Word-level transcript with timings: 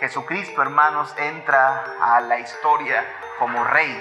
Jesucristo, 0.00 0.62
hermanos, 0.62 1.10
entra 1.18 1.84
a 2.00 2.22
la 2.22 2.40
historia 2.40 3.04
como 3.38 3.62
rey. 3.64 3.94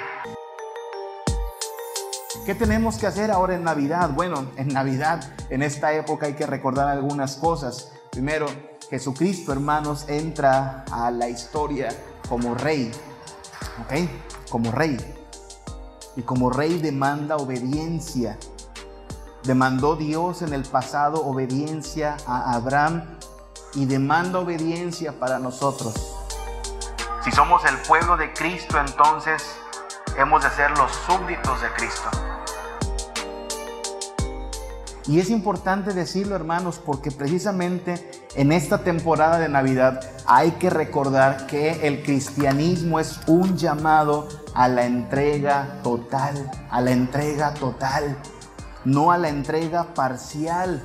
¿Qué 2.46 2.55
tenemos 2.55 2.97
que 2.97 3.05
hacer 3.05 3.29
ahora 3.31 3.55
en 3.55 3.65
Navidad? 3.65 4.12
Bueno, 4.12 4.49
en 4.55 4.70
Navidad, 4.70 5.21
en 5.49 5.62
esta 5.62 5.91
época 5.91 6.27
hay 6.27 6.35
que 6.35 6.46
recordar 6.46 6.88
algunas 6.88 7.35
cosas. 7.35 7.91
Primero, 8.12 8.46
Jesucristo, 8.90 9.51
hermanos, 9.51 10.08
entra 10.08 10.85
a 10.90 11.12
la 11.12 11.28
historia 11.28 11.90
como 12.29 12.56
rey. 12.56 12.92
¿Ok? 13.81 14.50
Como 14.50 14.72
rey. 14.72 14.97
Y 16.16 16.22
como 16.22 16.50
rey 16.50 16.80
demanda 16.80 17.36
obediencia. 17.36 18.38
Demandó 19.44 19.98
Dios 19.98 20.44
en 20.44 20.54
el 20.54 20.63
pasado 20.63 21.26
obediencia 21.26 22.16
a 22.26 22.54
Abraham 22.54 23.19
y 23.76 23.86
demanda 23.86 24.40
obediencia 24.40 25.20
para 25.20 25.39
nosotros. 25.39 25.93
Si 27.23 27.31
somos 27.31 27.63
el 27.66 27.77
pueblo 27.88 28.17
de 28.17 28.34
Cristo, 28.34 28.80
entonces 28.80 29.43
hemos 30.17 30.43
de 30.43 30.49
ser 30.52 30.71
los 30.77 30.91
súbditos 31.05 31.62
de 31.62 31.67
Cristo. 31.73 32.09
Y 35.09 35.20
es 35.20 35.31
importante 35.31 35.93
decirlo, 35.93 36.35
hermanos, 36.35 36.79
porque 36.85 37.09
precisamente 37.09 38.12
en 38.35 38.52
esta 38.52 38.84
temporada 38.84 39.40
de 39.40 39.49
Navidad 39.49 40.01
hay 40.27 40.51
que 40.51 40.70
recordar 40.70 41.48
que 41.48 41.88
el 41.88 42.04
cristianismo 42.04 42.99
es 42.99 43.20
un 43.26 43.57
llamado 43.57 44.27
a 44.54 44.67
la 44.67 44.85
entrega 44.85 45.79
total, 45.81 46.51
a 46.70 46.79
la 46.81 46.91
entrega 46.91 47.55
total, 47.55 48.17
no 48.85 49.12
a 49.12 49.17
la 49.17 49.29
entrega 49.29 49.95
parcial. 49.95 50.84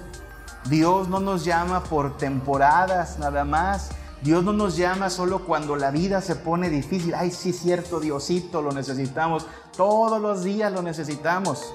Dios 0.69 1.09
no 1.09 1.21
nos 1.21 1.45
llama 1.45 1.85
por 1.85 2.17
temporadas 2.17 3.19
nada 3.19 3.45
más. 3.45 3.91
Dios 4.23 4.43
no 4.43 4.55
nos 4.55 4.77
llama 4.77 5.11
solo 5.11 5.41
cuando 5.41 5.77
la 5.77 5.91
vida 5.91 6.23
se 6.23 6.37
pone 6.37 6.71
difícil. 6.71 7.15
Ay, 7.15 7.31
sí, 7.31 7.53
cierto, 7.53 8.01
Diosito, 8.01 8.63
lo 8.63 8.73
necesitamos. 8.73 9.47
Todos 9.77 10.21
los 10.23 10.43
días 10.43 10.73
lo 10.73 10.81
necesitamos. 10.81 11.75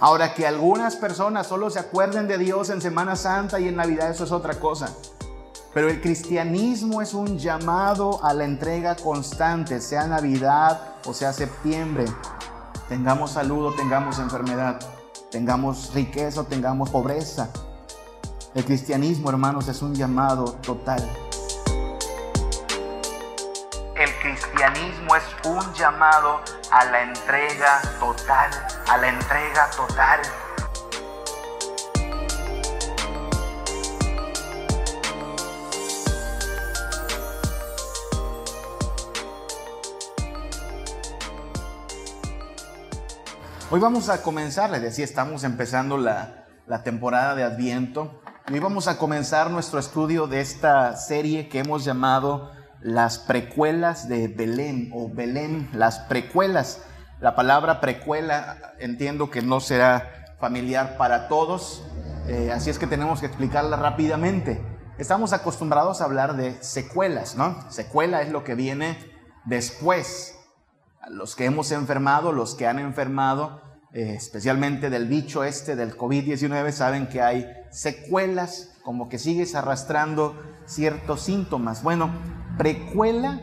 Ahora 0.00 0.34
que 0.34 0.46
algunas 0.46 0.96
personas 0.96 1.46
solo 1.46 1.70
se 1.70 1.78
acuerden 1.78 2.26
de 2.26 2.38
Dios 2.38 2.70
en 2.70 2.82
Semana 2.82 3.14
Santa 3.14 3.60
y 3.60 3.68
en 3.68 3.76
Navidad, 3.76 4.10
eso 4.10 4.24
es 4.24 4.32
otra 4.32 4.58
cosa. 4.58 4.88
Pero 5.72 5.88
el 5.88 6.00
cristianismo 6.00 7.02
es 7.02 7.14
un 7.14 7.38
llamado 7.38 8.22
a 8.24 8.34
la 8.34 8.44
entrega 8.44 8.96
constante, 8.96 9.80
sea 9.80 10.08
Navidad 10.08 10.80
o 11.04 11.14
sea 11.14 11.32
septiembre. 11.32 12.06
Tengamos 12.88 13.32
salud 13.32 13.66
o 13.66 13.72
tengamos 13.72 14.18
enfermedad 14.18 14.80
tengamos 15.34 15.92
riqueza 15.92 16.42
o 16.42 16.44
tengamos 16.44 16.90
pobreza. 16.90 17.48
El 18.54 18.64
cristianismo, 18.64 19.30
hermanos, 19.30 19.66
es 19.66 19.82
un 19.82 19.92
llamado 19.92 20.44
total. 20.62 21.02
El 23.96 24.14
cristianismo 24.22 25.16
es 25.16 25.24
un 25.44 25.74
llamado 25.74 26.38
a 26.70 26.84
la 26.84 27.02
entrega 27.02 27.82
total, 27.98 28.48
a 28.86 28.96
la 28.96 29.08
entrega 29.08 29.68
total. 29.76 30.20
Hoy 43.74 43.80
vamos 43.80 44.08
a 44.08 44.22
comenzar, 44.22 44.70
les 44.70 44.82
decía, 44.82 45.04
estamos 45.04 45.42
empezando 45.42 45.98
la, 45.98 46.46
temporada 46.84 47.34
de 47.34 47.42
Adviento 47.42 48.20
hoy 48.48 48.60
vamos 48.60 48.86
a 48.86 48.98
comenzar 48.98 49.50
nuestro 49.50 49.80
estudio 49.80 50.28
de 50.28 50.40
esta 50.40 50.94
serie 50.94 51.48
que 51.48 51.58
hemos 51.58 51.84
llamado 51.84 52.52
las 52.80 53.18
precuelas 53.18 54.08
de 54.08 54.28
Belén 54.28 54.92
o 54.94 55.12
Belén, 55.12 55.68
las 55.72 55.98
precuelas. 55.98 56.84
La 57.18 57.34
palabra 57.34 57.80
precuela 57.80 58.74
entiendo 58.78 59.28
que 59.28 59.42
no 59.42 59.58
será 59.58 60.36
familiar 60.38 60.96
para 60.96 61.26
todos, 61.26 61.82
eh, 62.28 62.52
así 62.54 62.70
es 62.70 62.78
que 62.78 62.86
tenemos 62.86 63.18
que 63.18 63.26
explicarla 63.26 63.76
rápidamente. 63.76 64.64
Estamos 64.98 65.32
acostumbrados 65.32 66.00
a 66.00 66.04
hablar 66.04 66.36
de 66.36 66.62
secuelas, 66.62 67.34
¿no? 67.34 67.68
Secuela 67.72 68.22
es 68.22 68.30
lo 68.30 68.44
que 68.44 68.54
viene 68.54 68.96
después. 69.46 70.38
Los 71.10 71.34
que 71.34 71.44
hemos 71.44 71.70
enfermado, 71.70 72.32
los 72.32 72.54
que 72.54 72.66
han 72.66 72.78
enfermado, 72.78 73.63
eh, 73.94 74.14
especialmente 74.16 74.90
del 74.90 75.06
bicho 75.06 75.44
este 75.44 75.76
del 75.76 75.96
COVID-19, 75.96 76.72
saben 76.72 77.06
que 77.06 77.22
hay 77.22 77.46
secuelas, 77.70 78.76
como 78.82 79.08
que 79.08 79.20
sigues 79.20 79.54
arrastrando 79.54 80.36
ciertos 80.66 81.20
síntomas. 81.22 81.84
Bueno, 81.84 82.10
precuela 82.58 83.40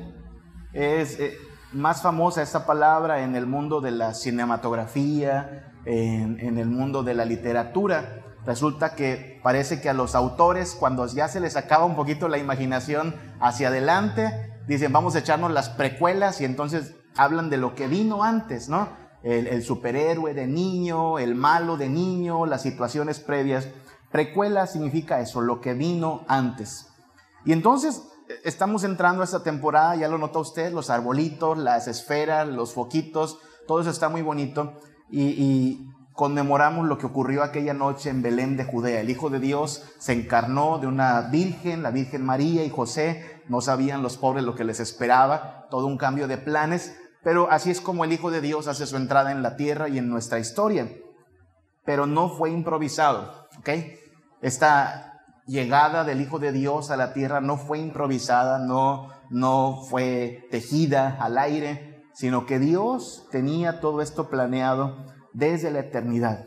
es 0.74 1.18
eh, 1.22 1.38
más 1.72 2.02
famosa 2.02 2.42
esta 2.42 2.66
palabra 2.66 3.24
en 3.24 3.38
el 3.38 3.46
mundo 3.46 3.80
de 3.80 3.92
la 3.92 4.14
cinematografía, 4.14 5.72
en, 5.86 6.38
en 6.42 6.58
el 6.58 6.68
mundo 6.68 7.02
de 7.04 7.14
la 7.14 7.24
literatura. 7.24 8.26
Resulta 8.46 8.94
que 8.94 9.40
parece 9.42 9.80
que 9.80 9.88
a 9.88 9.94
los 9.94 10.16
autores, 10.16 10.76
cuando 10.78 11.08
ya 11.08 11.30
se 11.30 11.40
les 11.40 11.56
acaba 11.56 11.86
un 11.86 11.96
poquito 11.96 12.28
la 12.28 12.40
imaginación 12.40 13.16
hacia 13.40 13.70
adelante, 13.70 14.54
dicen, 14.68 14.92
vamos 14.92 15.16
a 15.16 15.20
echarnos 15.20 15.52
las 15.52 15.70
precuelas 15.70 16.42
y 16.42 16.46
entonces 16.46 16.94
hablan 17.16 17.50
de 17.50 17.56
lo 17.56 17.74
que 17.74 17.88
vino 17.88 18.26
antes, 18.26 18.68
¿no? 18.68 19.01
El, 19.24 19.64
superhéroe 19.64 20.34
de 20.34 20.48
niño, 20.48 21.20
el 21.20 21.36
malo 21.36 21.78
de 21.78 21.90
niño, 21.90 22.46
las 22.46 22.64
situaciones 22.64 23.20
previas. 23.20 23.68
Precuela 24.12 24.68
significa 24.68 25.20
eso, 25.20 25.42
lo 25.42 25.62
que 25.62 25.74
vino 25.74 26.26
antes. 26.28 26.88
Y 27.46 27.54
entonces 27.54 28.04
eh, 28.28 28.34
estamos 28.44 28.84
entrando 28.84 29.22
a 29.22 29.26
esta 29.26 29.44
temporada, 29.44 29.96
ya 29.96 30.08
lo 30.08 30.18
notó 30.18 30.40
usted, 30.40 30.74
los 30.74 30.90
arbolitos, 30.90 31.58
las 31.58 31.88
esferas, 31.88 32.48
los 32.48 32.74
foquitos, 32.74 33.40
todo 33.68 33.82
eso 33.82 33.90
está 33.90 34.10
muy 34.10 34.22
bonito. 34.22 34.74
Y, 35.10 35.22
y, 35.22 35.88
conmemoramos 36.14 36.88
lo 36.88 36.98
que 36.98 37.06
ocurrió 37.06 37.42
aquella 37.42 37.74
noche 37.74 38.10
en 38.10 38.22
Belén 38.22 38.58
de 38.58 38.66
Judea. 38.66 39.00
El 39.00 39.10
Hijo 39.10 39.30
de 39.30 39.40
Dios 39.40 39.84
se 39.98 40.14
encarnó 40.14 40.78
de 40.78 40.86
una 40.86 41.22
virgen, 41.22 41.82
la 41.82 41.90
Virgen 41.90 42.24
María 42.26 42.64
y 42.64 42.70
José. 42.70 43.42
No 43.48 43.62
sabían 43.62 44.04
los 44.04 44.18
pobres 44.18 44.44
lo 44.44 44.54
que 44.54 44.66
les 44.66 44.80
esperaba, 44.80 45.68
todo 45.72 45.88
un 45.88 45.98
cambio 45.98 46.28
de 46.28 46.38
planes. 46.38 46.96
Pero 47.24 47.52
así 47.52 47.72
es 47.72 47.82
como 47.82 48.04
el 48.04 48.14
Hijo 48.14 48.32
de 48.32 48.42
Dios 48.42 48.68
hace 48.68 48.88
su 48.88 48.98
entrada 48.98 49.32
en 49.32 49.44
la 49.44 49.56
tierra 49.56 49.90
y 49.90 49.98
en 49.98 50.10
nuestra 50.10 50.40
historia. 50.40 50.90
Pero 51.86 52.06
no 52.06 52.30
fue 52.30 52.50
improvisado, 52.52 53.48
¿ok? 53.60 53.70
Esta 54.42 55.22
llegada 55.46 56.04
del 56.04 56.22
Hijo 56.22 56.40
de 56.40 56.52
Dios 56.52 56.92
a 56.92 56.98
la 56.98 57.14
tierra 57.14 57.42
no 57.42 57.58
fue 57.58 57.80
improvisada, 57.80 58.60
no, 58.60 59.10
no 59.30 59.84
fue 59.90 60.48
tejida 60.50 61.18
al 61.20 61.38
aire, 61.38 62.04
sino 62.14 62.46
que 62.46 62.60
Dios 62.60 63.28
tenía 63.32 63.80
todo 63.80 64.02
esto 64.02 64.30
planeado 64.30 65.06
desde 65.34 65.72
la 65.72 65.80
eternidad. 65.80 66.46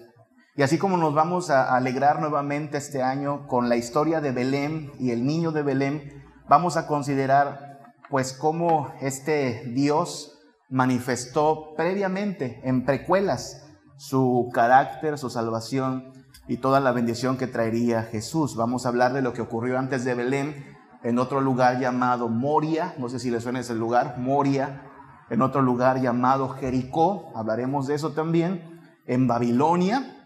Y 0.57 0.63
así 0.63 0.79
como 0.79 0.97
nos 0.97 1.15
vamos 1.15 1.51
a 1.51 1.75
alegrar 1.75 2.21
nuevamente 2.21 2.79
este 2.79 3.03
año 3.03 3.47
con 3.49 3.69
la 3.69 3.77
historia 3.77 4.21
de 4.21 4.31
Belén 4.31 4.93
y 5.01 5.11
el 5.11 5.27
niño 5.27 5.51
de 5.51 5.63
Belén, 5.63 6.25
vamos 6.49 6.77
a 6.77 6.87
considerar 6.87 7.95
pues 8.09 8.33
cómo 8.33 8.93
este 9.01 9.65
Dios 9.75 10.34
manifestó 10.75 11.73
previamente 11.77 12.61
en 12.65 12.85
precuelas 12.85 13.65
su 13.97 14.51
carácter, 14.53 15.19
su 15.19 15.31
salvación 15.31 16.13
y 16.49 16.57
toda 16.57 16.81
la 16.81 16.91
bendición 16.91 17.37
que 17.37 17.47
traería 17.47 18.03
Jesús. 18.03 18.57
Vamos 18.57 18.85
a 18.85 18.89
hablar 18.89 19.13
de 19.13 19.23
lo 19.23 19.33
que 19.33 19.41
ocurrió 19.41 19.79
antes 19.79 20.05
de 20.05 20.15
Belén 20.15 20.67
en 21.05 21.21
otro 21.21 21.41
lugar 21.41 21.79
llamado 21.79 22.29
Moria, 22.29 22.93
no 22.99 23.09
sé 23.09 23.21
si 23.21 23.31
les 23.31 23.45
suena 23.45 23.61
ese 23.61 23.77
lugar, 23.77 24.19
Moria, 24.19 24.83
en 25.31 25.43
otro 25.43 25.63
lugar 25.63 26.01
llamado 26.01 26.49
Jericó, 26.49 27.31
hablaremos 27.37 27.87
de 27.87 27.95
eso 27.95 28.11
también, 28.11 28.81
en 29.07 29.29
Babilonia 29.29 30.25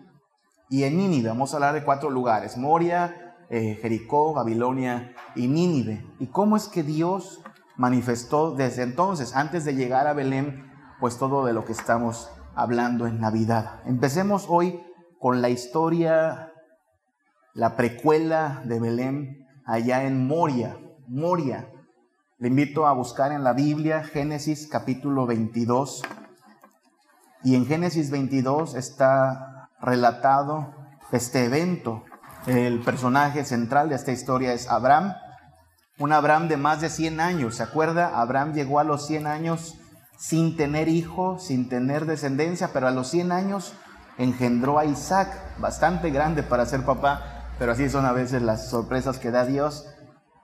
y 0.71 0.85
en 0.85 0.97
Nínive. 0.97 1.29
Vamos 1.29 1.53
a 1.53 1.59
hablar 1.59 1.75
de 1.75 1.85
cuatro 1.85 2.09
lugares, 2.09 2.57
Moria, 2.57 3.37
eh, 3.51 3.79
Jericó, 3.83 4.33
Babilonia 4.33 5.15
y 5.35 5.47
Nínive. 5.47 6.07
¿Y 6.19 6.29
cómo 6.29 6.57
es 6.57 6.69
que 6.69 6.83
Dios 6.83 7.43
manifestó 7.79 8.51
desde 8.51 8.83
entonces, 8.83 9.35
antes 9.35 9.65
de 9.65 9.75
llegar 9.75 10.07
a 10.07 10.13
Belén, 10.13 10.71
pues 11.01 11.17
todo 11.17 11.47
de 11.47 11.55
lo 11.55 11.65
que 11.65 11.73
estamos 11.73 12.29
hablando 12.55 13.07
en 13.07 13.21
Navidad. 13.21 13.81
Empecemos 13.87 14.47
hoy 14.49 14.83
con 15.21 15.41
la 15.41 15.49
historia, 15.49 16.53
la 17.55 17.77
precuela 17.77 18.63
de 18.65 18.81
Belén 18.81 19.47
allá 19.65 20.03
en 20.03 20.27
Moria. 20.27 20.77
Moria. 21.07 21.71
Le 22.39 22.49
invito 22.49 22.87
a 22.87 22.93
buscar 22.93 23.31
en 23.31 23.45
la 23.45 23.53
Biblia 23.53 24.03
Génesis 24.03 24.69
capítulo 24.71 25.27
22. 25.27 26.03
Y 27.45 27.55
en 27.55 27.65
Génesis 27.65 28.11
22 28.11 28.75
está 28.75 29.71
relatado 29.81 30.75
este 31.13 31.45
evento. 31.45 32.05
El 32.47 32.81
personaje 32.81 33.45
central 33.45 33.89
de 33.89 33.95
esta 33.95 34.11
historia 34.11 34.53
es 34.53 34.69
Abraham 34.69 35.15
un 35.99 36.13
Abraham 36.13 36.49
de 36.49 36.57
más 36.57 36.81
de 36.81 36.91
100 36.91 37.21
años. 37.21 37.57
¿Se 37.57 37.63
acuerda? 37.63 38.21
Abraham 38.21 38.55
llegó 38.55 38.79
a 38.79 38.85
los 38.85 39.07
100 39.07 39.27
años 39.27 39.75
sin 40.17 40.57
tener 40.57 40.89
hijo, 40.89 41.39
sin 41.39 41.69
tener 41.69 42.07
descendencia, 42.07 42.71
pero 42.73 42.89
a 42.89 42.91
los 42.91 43.09
100 43.09 43.33
años 43.33 43.75
engendró 44.17 44.79
a 44.79 44.85
Isaac, 44.85 45.33
bastante 45.59 46.11
grande 46.11 46.43
para 46.43 46.67
ser 46.67 46.85
papá, 46.85 47.53
pero 47.59 47.73
así 47.73 47.89
son 47.89 48.05
a 48.05 48.13
veces 48.13 48.43
las 48.43 48.69
sorpresas 48.69 49.19
que 49.19 49.31
da 49.31 49.45
Dios. 49.45 49.87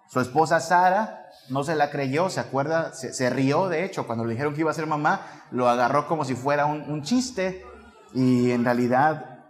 Su 0.08 0.20
esposa 0.20 0.60
Sara 0.60 1.26
no 1.48 1.64
se 1.64 1.74
la 1.74 1.90
creyó, 1.90 2.30
se 2.30 2.40
acuerda, 2.40 2.92
se, 2.92 3.30
rió 3.30 3.68
de 3.68 3.84
hecho, 3.84 4.06
cuando 4.06 4.24
le 4.24 4.32
dijeron 4.32 4.54
que 4.54 4.60
iba 4.60 4.70
a 4.70 4.74
ser 4.74 4.86
mamá, 4.86 5.22
lo 5.50 5.68
agarró 5.68 6.06
como 6.06 6.24
si 6.24 6.34
fuera 6.34 6.66
un, 6.66 7.02
chiste 7.02 7.64
y 8.12 8.52
en 8.52 8.64
realidad, 8.64 9.40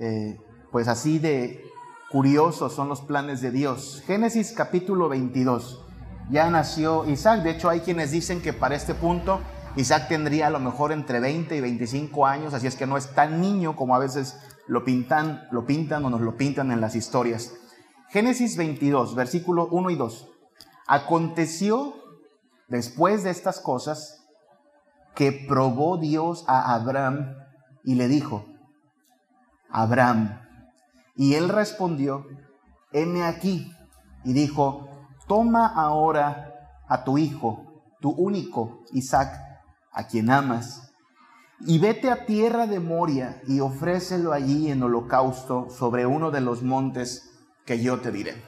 eh, 0.00 0.38
pues 0.72 0.88
así 0.88 1.20
de 1.20 1.67
curiosos 2.10 2.72
son 2.72 2.88
los 2.88 3.02
planes 3.02 3.40
de 3.40 3.50
Dios. 3.50 4.02
Génesis 4.06 4.52
capítulo 4.52 5.08
22, 5.08 5.84
ya 6.30 6.48
nació 6.50 7.08
Isaac, 7.08 7.42
de 7.42 7.50
hecho 7.50 7.68
hay 7.68 7.80
quienes 7.80 8.10
dicen 8.10 8.40
que 8.40 8.52
para 8.52 8.74
este 8.74 8.94
punto 8.94 9.40
Isaac 9.76 10.08
tendría 10.08 10.46
a 10.46 10.50
lo 10.50 10.58
mejor 10.58 10.92
entre 10.92 11.20
20 11.20 11.56
y 11.56 11.60
25 11.60 12.26
años, 12.26 12.54
así 12.54 12.66
es 12.66 12.76
que 12.76 12.86
no 12.86 12.96
es 12.96 13.14
tan 13.14 13.40
niño 13.40 13.76
como 13.76 13.94
a 13.94 13.98
veces 13.98 14.38
lo 14.66 14.84
pintan, 14.84 15.46
lo 15.50 15.66
pintan 15.66 16.04
o 16.04 16.10
nos 16.10 16.20
lo 16.20 16.36
pintan 16.36 16.72
en 16.72 16.80
las 16.80 16.96
historias. 16.96 17.52
Génesis 18.08 18.56
22, 18.56 19.14
versículo 19.14 19.68
1 19.70 19.90
y 19.90 19.96
2. 19.96 20.28
Aconteció 20.86 21.94
después 22.68 23.22
de 23.22 23.30
estas 23.30 23.60
cosas 23.60 24.24
que 25.14 25.32
probó 25.32 25.98
Dios 25.98 26.44
a 26.48 26.74
Abraham 26.74 27.36
y 27.84 27.96
le 27.96 28.08
dijo, 28.08 28.46
Abraham. 29.70 30.47
Y 31.18 31.34
él 31.34 31.50
respondió, 31.50 32.26
heme 32.92 33.24
aquí. 33.24 33.70
Y 34.24 34.32
dijo, 34.32 34.88
toma 35.26 35.66
ahora 35.66 36.54
a 36.88 37.04
tu 37.04 37.18
hijo, 37.18 37.82
tu 38.00 38.10
único, 38.10 38.84
Isaac, 38.92 39.34
a 39.92 40.06
quien 40.06 40.30
amas, 40.30 40.92
y 41.60 41.80
vete 41.80 42.08
a 42.08 42.24
tierra 42.24 42.68
de 42.68 42.78
Moria 42.78 43.42
y 43.48 43.58
ofrécelo 43.58 44.32
allí 44.32 44.70
en 44.70 44.82
holocausto 44.82 45.68
sobre 45.70 46.06
uno 46.06 46.30
de 46.30 46.40
los 46.40 46.62
montes 46.62 47.30
que 47.66 47.82
yo 47.82 47.98
te 47.98 48.12
diré. 48.12 48.40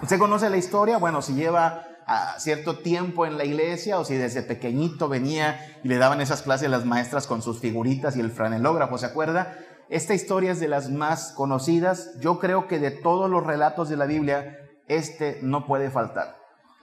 ¿Usted 0.00 0.18
conoce 0.18 0.48
la 0.48 0.56
historia? 0.56 0.96
Bueno, 0.96 1.20
si 1.20 1.34
lleva 1.34 1.84
a 2.06 2.38
cierto 2.40 2.78
tiempo 2.78 3.26
en 3.26 3.36
la 3.36 3.44
iglesia 3.44 3.98
o 3.98 4.06
si 4.06 4.16
desde 4.16 4.42
pequeñito 4.42 5.08
venía 5.08 5.60
y 5.84 5.88
le 5.88 5.98
daban 5.98 6.22
esas 6.22 6.40
clases 6.40 6.70
las 6.70 6.86
maestras 6.86 7.26
con 7.26 7.42
sus 7.42 7.60
figuritas 7.60 8.16
y 8.16 8.20
el 8.20 8.30
franelógrafo, 8.30 8.96
¿se 8.96 9.06
acuerda? 9.06 9.54
Esta 9.92 10.14
historia 10.14 10.52
es 10.52 10.58
de 10.58 10.68
las 10.68 10.88
más 10.88 11.32
conocidas. 11.32 12.18
Yo 12.18 12.38
creo 12.38 12.66
que 12.66 12.78
de 12.78 12.90
todos 12.90 13.28
los 13.28 13.44
relatos 13.44 13.90
de 13.90 13.98
la 13.98 14.06
Biblia, 14.06 14.58
este 14.88 15.38
no 15.42 15.66
puede 15.66 15.90
faltar. 15.90 16.38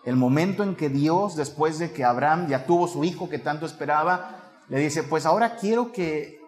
El 0.06 0.15
momento 0.15 0.61
en 0.61 0.75
que 0.75 0.89
Dios, 0.89 1.35
después 1.35 1.79
de 1.79 1.91
que 1.91 2.06
Abraham 2.06 2.47
ya 2.50 2.67
tuvo 2.67 2.88
su 2.88 3.03
hijo 3.03 3.27
que 3.27 3.39
tanto 3.39 3.65
esperaba, 3.65 4.35
le 4.67 4.77
dice, 4.77 5.01
pues 5.01 5.25
ahora 5.25 5.56
quiero 5.56 5.91
que, 5.91 6.39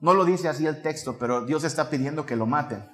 no 0.00 0.14
lo 0.14 0.24
dice 0.24 0.48
así 0.48 0.66
el 0.66 0.82
texto, 0.82 1.16
pero 1.16 1.46
Dios 1.46 1.62
está 1.62 1.88
pidiendo 1.88 2.26
que 2.26 2.34
lo 2.34 2.46
maten. 2.46 2.84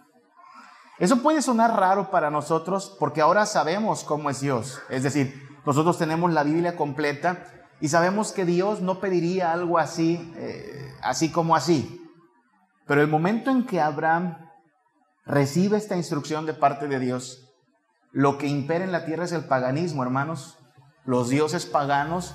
Eso 0.98 1.22
puede 1.22 1.40
sonar 1.40 1.80
raro 1.80 2.10
para 2.10 2.30
nosotros 2.30 2.94
porque 3.00 3.22
ahora 3.22 3.46
sabemos 3.46 4.04
cómo 4.04 4.28
es 4.28 4.42
Dios. 4.42 4.78
Es 4.90 5.02
decir, 5.02 5.48
nosotros 5.64 5.96
tenemos 5.96 6.34
la 6.34 6.42
Biblia 6.42 6.76
completa 6.76 7.46
y 7.80 7.88
sabemos 7.88 8.32
que 8.32 8.44
Dios 8.44 8.82
no 8.82 9.00
pediría 9.00 9.54
algo 9.54 9.78
así, 9.78 10.34
eh, 10.36 10.92
así 11.00 11.32
como 11.32 11.56
así. 11.56 12.02
Pero 12.86 13.00
el 13.00 13.08
momento 13.08 13.50
en 13.50 13.66
que 13.66 13.80
Abraham 13.80 14.36
recibe 15.24 15.76
esta 15.76 15.96
instrucción 15.96 16.46
de 16.46 16.54
parte 16.54 16.86
de 16.86 16.98
Dios, 16.98 17.50
lo 18.12 18.38
que 18.38 18.46
impera 18.46 18.84
en 18.84 18.92
la 18.92 19.04
tierra 19.04 19.24
es 19.24 19.32
el 19.32 19.44
paganismo, 19.44 20.02
hermanos. 20.02 20.58
Los 21.04 21.28
dioses 21.28 21.66
paganos 21.66 22.34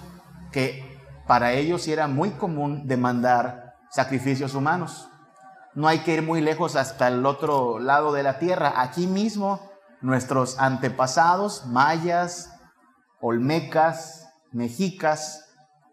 que 0.51 0.99
para 1.27 1.53
ellos 1.53 1.87
era 1.87 2.07
muy 2.07 2.31
común 2.31 2.87
demandar 2.87 3.75
sacrificios 3.89 4.55
humanos. 4.55 5.09
No 5.75 5.87
hay 5.87 5.99
que 5.99 6.15
ir 6.15 6.23
muy 6.23 6.41
lejos 6.41 6.75
hasta 6.75 7.07
el 7.07 7.25
otro 7.25 7.79
lado 7.79 8.11
de 8.11 8.23
la 8.23 8.39
tierra. 8.39 8.81
Aquí 8.81 9.07
mismo 9.07 9.69
nuestros 10.01 10.59
antepasados, 10.59 11.65
mayas, 11.67 12.53
olmecas, 13.21 14.27
mexicas, 14.51 15.48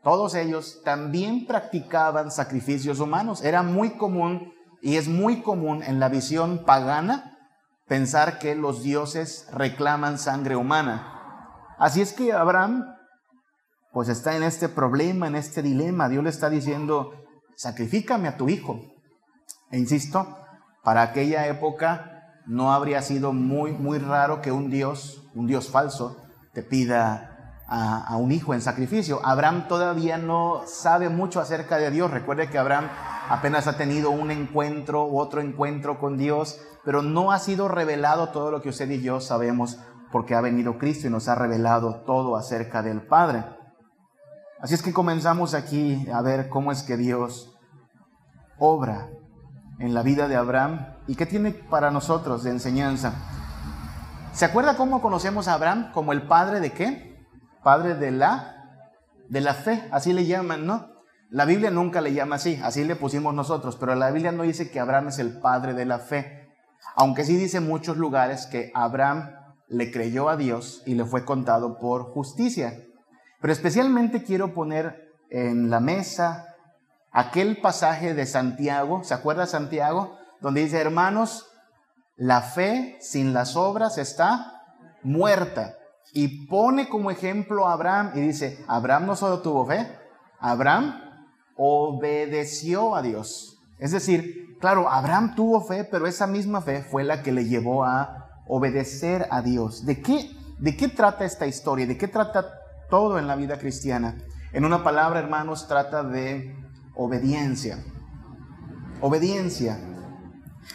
todos 0.07 0.37
ellos 0.37 0.83
también 0.85 1.47
practicaban 1.47 2.31
sacrificios 2.31 3.01
humanos. 3.01 3.43
Era 3.43 3.65
muy 3.65 3.97
común 3.97 4.53
y 4.81 4.99
es 4.99 5.09
muy 5.09 5.43
común 5.43 5.83
en 5.83 5.99
la 5.99 6.09
visión 6.09 6.65
pagana 6.65 7.37
pensar 7.89 8.39
que 8.39 8.55
los 8.55 8.85
dioses 8.85 9.49
reclaman 9.53 10.21
sangre 10.21 10.55
humana. 10.55 11.75
Así 11.77 12.03
es 12.03 12.13
que 12.13 12.33
Abraham 12.33 12.85
pues 13.93 14.09
está 14.09 14.37
en 14.37 14.45
este 14.45 14.69
problema, 14.69 15.27
en 15.27 15.35
este 15.35 15.61
dilema. 15.61 16.09
Dios 16.09 16.23
le 16.23 16.31
está 16.31 16.51
diciendo, 16.51 17.11
sacrifícame 17.57 18.29
a 18.29 18.37
tu 18.37 18.49
hijo. 18.49 18.79
E 19.73 19.77
insisto, 19.77 20.39
para 20.85 21.03
aquella 21.03 21.49
época 21.49 22.31
no 22.47 22.73
habría 22.73 23.03
sido 23.03 23.33
muy, 23.33 23.73
muy 23.73 23.99
raro 23.99 24.41
que 24.41 24.53
un 24.53 24.71
dios, 24.71 25.29
un 25.35 25.49
dios 25.49 25.69
falso, 25.69 26.17
te 26.55 26.63
pida 26.63 27.26
a, 27.69 28.17
un 28.17 28.33
hijo 28.33 28.55
en 28.55 28.61
sacrificio. 28.61 29.21
Abraham 29.25 29.67
todavía 29.69 30.19
no 30.19 30.63
sabe 30.67 31.09
mucho 31.09 31.41
acerca 31.41 31.79
de 31.79 31.91
Dios. 31.91 32.11
Recuerde 32.11 32.49
que 32.49 32.59
Abraham 32.59 32.89
apenas 33.29 33.67
ha 33.67 33.77
tenido 33.77 34.11
un 34.11 34.31
encuentro 34.31 35.07
u 35.07 35.19
otro 35.19 35.41
encuentro 35.41 35.99
con 35.99 36.17
Dios 36.17 36.61
pero 36.87 37.03
no 37.03 37.33
ha 37.33 37.41
sido 37.41 37.67
revelado 37.67 38.29
todo 38.29 38.53
lo 38.53 38.63
que 38.63 38.69
usted 38.69 38.89
y 38.91 39.03
yo 39.03 39.21
sabemos 39.21 39.81
porque 40.13 40.37
ha 40.37 40.41
venido 40.41 40.79
Cristo 40.79 41.09
y 41.09 41.11
nos 41.11 41.27
ha 41.27 41.35
revelado 41.35 42.05
todo 42.07 42.37
acerca 42.37 42.81
del 42.81 43.03
Padre. 43.03 43.45
Así 44.61 44.75
es 44.75 44.83
que 44.83 44.93
comenzamos 44.93 45.53
aquí 45.53 46.07
a 46.15 46.23
ver 46.23 46.49
cómo 46.49 46.71
es 46.71 46.85
que 46.85 46.97
Dios 46.97 47.59
obra 48.57 49.11
en 49.81 49.95
la 49.95 50.03
vida 50.03 50.29
de 50.29 50.37
Abraham 50.37 50.95
y 51.09 51.17
qué 51.17 51.27
tiene 51.27 51.51
para 51.51 51.91
nosotros 51.91 52.45
de 52.45 52.51
enseñanza. 52.51 53.15
¿Se 54.33 54.45
acuerda 54.45 54.77
cómo 54.77 55.03
conocemos 55.03 55.49
a 55.49 55.55
Abraham? 55.55 55.91
Como 55.93 56.13
el 56.13 56.23
padre 56.29 56.61
de 56.61 56.71
qué? 56.71 57.16
Padre 57.67 57.97
de 57.97 58.13
la 58.13 58.53
de 59.29 59.41
la 59.41 59.53
fe, 59.53 59.89
así 59.91 60.13
le 60.13 60.25
llaman, 60.25 60.69
¿no? 60.69 60.87
La 61.31 61.45
Biblia 61.45 61.73
nunca 61.73 62.01
le 62.01 62.15
llama 62.15 62.37
así, 62.37 62.61
así 62.63 62.85
le 62.85 62.95
pusimos 62.95 63.35
nosotros, 63.35 63.75
pero 63.75 63.97
la 63.97 64.13
Biblia 64.13 64.31
no 64.31 64.45
dice 64.45 64.71
que 64.71 64.79
Abraham 64.79 65.09
es 65.09 65.19
el 65.19 65.41
padre 65.41 65.75
de 65.75 65.85
la 65.85 65.99
fe. 65.99 66.49
Aunque 66.95 67.25
sí 67.25 67.37
dice 67.37 67.57
en 67.57 67.67
muchos 67.67 67.97
lugares 67.97 68.47
que 68.47 68.71
Abraham 68.73 69.33
le 69.67 69.91
creyó 69.91 70.29
a 70.29 70.37
Dios 70.37 70.85
y 70.87 70.95
le 70.95 71.07
fue 71.07 71.25
contado 71.25 71.81
por 71.81 72.13
justicia. 72.13 72.85
Pero 73.41 73.53
especialmente 73.53 74.23
quiero 74.23 74.55
poner 74.55 75.17
en 75.31 75.69
la 75.69 75.81
mesa 75.81 76.55
aquel 77.11 77.61
pasaje 77.61 78.15
de 78.15 78.27
Santiago, 78.27 79.03
¿se 79.03 79.13
acuerda 79.13 79.45
Santiago? 79.45 80.17
Donde 80.41 80.61
dice, 80.61 80.81
hermanos, 80.81 81.49
la 82.15 82.43
fe 82.43 82.97
sin 83.01 83.33
las 83.33 83.57
obras 83.57 83.99
está 83.99 84.63
muerta. 85.03 85.76
Y 86.13 86.47
pone 86.47 86.89
como 86.89 87.11
ejemplo 87.11 87.67
a 87.67 87.73
Abraham 87.73 88.13
y 88.15 88.21
dice, 88.21 88.65
Abraham 88.69 89.07
no 89.07 89.17
solo 89.17 89.41
tuvo 89.41 89.67
fe, 89.67 89.87
Abraham 90.41 91.01
obedeció 91.57 92.95
a 92.95 93.03
Dios. 93.03 93.59
Es 93.79 93.93
decir, 93.93 94.47
Claro, 94.61 94.89
Abraham 94.89 95.35
tuvo 95.35 95.61
fe, 95.61 95.85
pero 95.85 96.07
esa 96.07 96.27
misma 96.27 96.61
fe 96.61 96.83
fue 96.83 97.05
la 97.05 97.23
que 97.23 97.33
le 97.33 97.45
llevó 97.45 97.85
a 97.85 98.43
obedecer 98.47 99.27
a 99.31 99.43
Dios. 99.43 99.85
¿De 99.85 100.01
qué, 100.01 100.31
de 100.59 100.77
qué 100.77 100.89
trata 100.89 101.25
esta 101.25 101.47
historia? 101.47 101.87
¿De 101.87 101.99
qué 101.99 102.09
trata 102.09 102.61
todo 102.89 103.19
en 103.19 103.27
la 103.27 103.37
vida 103.37 103.59
cristiana? 103.59 104.17
En 104.53 104.65
una 104.65 104.83
palabra, 104.83 105.19
hermanos, 105.19 105.69
trata 105.69 106.03
de 106.03 106.57
obediencia. 106.95 107.85
Obediencia. 109.03 109.79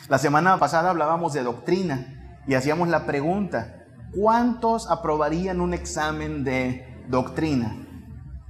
La 0.09 0.19
semana 0.19 0.57
pasada 0.59 0.91
hablábamos 0.91 1.33
de 1.33 1.41
doctrina 1.41 2.43
y 2.47 2.53
hacíamos 2.53 2.87
la 2.87 3.07
pregunta, 3.07 3.80
¿cuántos 4.15 4.89
aprobarían 4.89 5.61
un 5.61 5.73
examen 5.73 6.43
de 6.43 7.03
doctrina? 7.07 7.87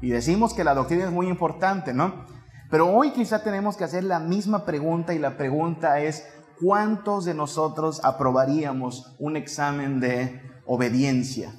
Y 0.02 0.10
decimos 0.10 0.54
que 0.54 0.64
la 0.64 0.74
doctrina 0.74 1.06
es 1.06 1.12
muy 1.12 1.28
importante, 1.28 1.94
¿no? 1.94 2.26
Pero 2.70 2.88
hoy 2.88 3.12
quizá 3.12 3.44
tenemos 3.44 3.78
que 3.78 3.84
hacer 3.84 4.04
la 4.04 4.20
misma 4.20 4.66
pregunta 4.66 5.14
y 5.14 5.20
la 5.20 5.38
pregunta 5.38 6.00
es, 6.00 6.26
¿cuántos 6.62 7.26
de 7.26 7.34
nosotros 7.34 8.02
aprobaríamos 8.04 9.16
un 9.20 9.36
examen 9.36 10.00
de 10.00 10.42
obediencia? 10.66 11.54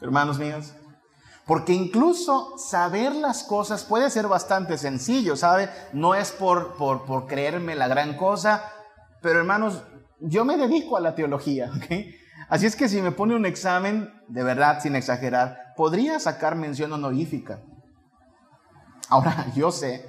Hermanos 0.00 0.38
míos, 0.38 0.74
porque 1.46 1.72
incluso 1.72 2.56
saber 2.58 3.14
las 3.14 3.44
cosas 3.44 3.84
puede 3.84 4.10
ser 4.10 4.28
bastante 4.28 4.78
sencillo, 4.78 5.36
¿sabe? 5.36 5.70
No 5.92 6.14
es 6.14 6.32
por, 6.32 6.74
por, 6.74 7.04
por 7.04 7.26
creerme 7.26 7.74
la 7.74 7.88
gran 7.88 8.16
cosa, 8.16 8.62
pero 9.20 9.38
hermanos, 9.40 9.82
yo 10.20 10.44
me 10.44 10.56
dedico 10.56 10.96
a 10.96 11.00
la 11.00 11.14
teología, 11.14 11.70
¿ok? 11.76 12.14
Así 12.48 12.66
es 12.66 12.76
que 12.76 12.88
si 12.88 13.00
me 13.00 13.12
pone 13.12 13.34
un 13.34 13.46
examen, 13.46 14.12
de 14.28 14.42
verdad, 14.42 14.80
sin 14.80 14.96
exagerar, 14.96 15.74
podría 15.76 16.18
sacar 16.20 16.56
mención 16.56 16.92
honorífica. 16.92 17.60
Ahora, 19.08 19.46
yo 19.54 19.70
sé 19.70 20.08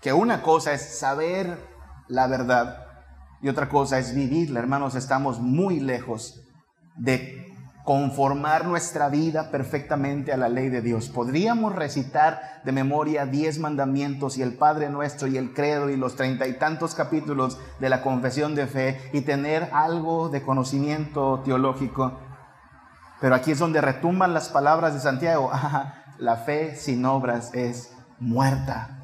que 0.00 0.12
una 0.12 0.42
cosa 0.42 0.72
es 0.72 0.98
saber 0.98 1.58
la 2.08 2.26
verdad 2.26 2.86
y 3.42 3.48
otra 3.48 3.68
cosa 3.68 3.98
es 3.98 4.14
vivirla. 4.14 4.60
Hermanos, 4.60 4.94
estamos 4.94 5.40
muy 5.40 5.80
lejos 5.80 6.40
de 6.96 7.45
conformar 7.86 8.66
nuestra 8.66 9.08
vida 9.08 9.52
perfectamente 9.52 10.32
a 10.32 10.36
la 10.36 10.48
ley 10.48 10.70
de 10.70 10.82
Dios. 10.82 11.08
Podríamos 11.08 11.72
recitar 11.72 12.60
de 12.64 12.72
memoria 12.72 13.26
diez 13.26 13.60
mandamientos 13.60 14.36
y 14.36 14.42
el 14.42 14.54
Padre 14.54 14.90
nuestro 14.90 15.28
y 15.28 15.38
el 15.38 15.54
credo 15.54 15.88
y 15.88 15.96
los 15.96 16.16
treinta 16.16 16.48
y 16.48 16.58
tantos 16.58 16.96
capítulos 16.96 17.60
de 17.78 17.88
la 17.88 18.02
confesión 18.02 18.56
de 18.56 18.66
fe 18.66 19.00
y 19.12 19.20
tener 19.20 19.70
algo 19.72 20.28
de 20.28 20.42
conocimiento 20.42 21.42
teológico, 21.44 22.18
Pero 23.20 23.36
aquí 23.36 23.52
es 23.52 23.60
donde 23.60 23.80
retumban 23.80 24.34
las 24.34 24.48
palabras 24.48 24.92
de 24.92 24.98
Santiago. 24.98 25.52
la 26.18 26.36
fe 26.38 26.74
sin 26.74 27.04
obras 27.04 27.54
es 27.54 27.92
muerta. 28.18 28.96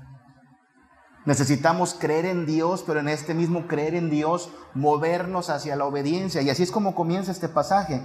Necesitamos 1.25 1.95
creer 1.95 2.27
en 2.27 2.47
Dios, 2.47 2.83
pero 2.85 2.99
en 2.99 3.09
este 3.09 3.33
mismo 3.33 3.69
creer 3.69 3.95
en 3.95 4.11
Dios, 4.11 4.51
movernos 4.75 5.51
hacia 5.51 5.77
la 5.77 5.85
obediencia. 5.85 6.43
Y 6.43 6.51
así 6.51 6.65
es 6.65 6.73
como 6.73 6.97
comienza 6.97 7.31
este 7.31 7.49
pasaje. 7.49 8.05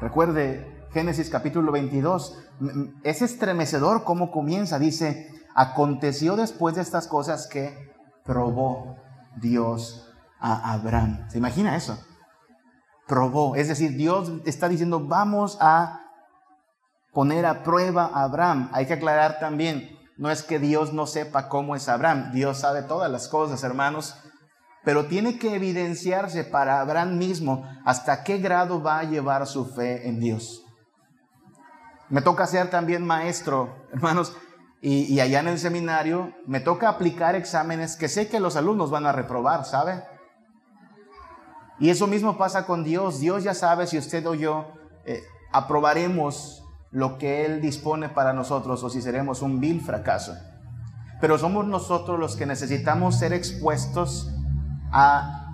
Recuerde 0.00 0.88
Génesis 0.92 1.28
capítulo 1.28 1.72
22. 1.72 2.38
Es 3.02 3.20
estremecedor 3.20 4.04
cómo 4.04 4.30
comienza. 4.30 4.78
Dice, 4.78 5.28
aconteció 5.54 6.36
después 6.36 6.76
de 6.76 6.82
estas 6.82 7.08
cosas 7.08 7.48
que 7.48 7.76
probó 8.24 8.96
Dios 9.40 10.08
a 10.38 10.72
Abraham. 10.72 11.28
¿Se 11.28 11.38
imagina 11.38 11.76
eso? 11.76 11.98
Probó. 13.08 13.56
Es 13.56 13.66
decir, 13.66 13.96
Dios 13.96 14.30
está 14.44 14.68
diciendo, 14.68 15.00
vamos 15.00 15.58
a 15.60 16.00
poner 17.12 17.44
a 17.46 17.64
prueba 17.64 18.10
a 18.14 18.22
Abraham. 18.22 18.70
Hay 18.72 18.86
que 18.86 18.94
aclarar 18.94 19.40
también, 19.40 19.98
no 20.16 20.30
es 20.30 20.44
que 20.44 20.60
Dios 20.60 20.92
no 20.92 21.06
sepa 21.06 21.48
cómo 21.48 21.74
es 21.74 21.88
Abraham, 21.88 22.30
Dios 22.32 22.58
sabe 22.58 22.82
todas 22.82 23.10
las 23.10 23.28
cosas, 23.28 23.64
hermanos, 23.64 24.14
pero 24.88 25.04
tiene 25.04 25.38
que 25.38 25.54
evidenciarse 25.54 26.44
para 26.44 26.80
Abraham 26.80 27.18
mismo 27.18 27.62
hasta 27.84 28.24
qué 28.24 28.38
grado 28.38 28.82
va 28.82 29.00
a 29.00 29.04
llevar 29.04 29.46
su 29.46 29.66
fe 29.66 30.08
en 30.08 30.18
Dios. 30.18 30.64
Me 32.08 32.22
toca 32.22 32.46
ser 32.46 32.70
también 32.70 33.04
maestro, 33.04 33.84
hermanos, 33.92 34.34
y, 34.80 35.20
allá 35.20 35.40
en 35.40 35.48
el 35.48 35.58
seminario 35.58 36.32
me 36.46 36.60
toca 36.60 36.88
aplicar 36.88 37.34
exámenes 37.34 37.96
que 37.96 38.08
sé 38.08 38.30
que 38.30 38.40
los 38.40 38.56
alumnos 38.56 38.90
van 38.90 39.04
a 39.04 39.12
reprobar, 39.12 39.66
¿sabe? 39.66 40.04
Y 41.78 41.90
eso 41.90 42.06
mismo 42.06 42.38
pasa 42.38 42.64
con 42.64 42.82
Dios. 42.82 43.20
Dios 43.20 43.44
ya 43.44 43.52
sabe 43.52 43.86
si 43.86 43.98
usted 43.98 44.26
o 44.26 44.32
yo 44.32 44.72
eh, 45.04 45.20
aprobaremos 45.52 46.64
lo 46.92 47.18
que 47.18 47.44
Él 47.44 47.60
dispone 47.60 48.08
para 48.08 48.32
nosotros 48.32 48.82
o 48.82 48.88
si 48.88 49.02
seremos 49.02 49.42
un 49.42 49.60
vil 49.60 49.82
fracaso. 49.82 50.34
Pero 51.20 51.36
somos 51.36 51.66
nosotros 51.66 52.18
los 52.18 52.36
que 52.36 52.46
necesitamos 52.46 53.18
ser 53.18 53.34
expuestos 53.34 54.32
a 54.92 55.48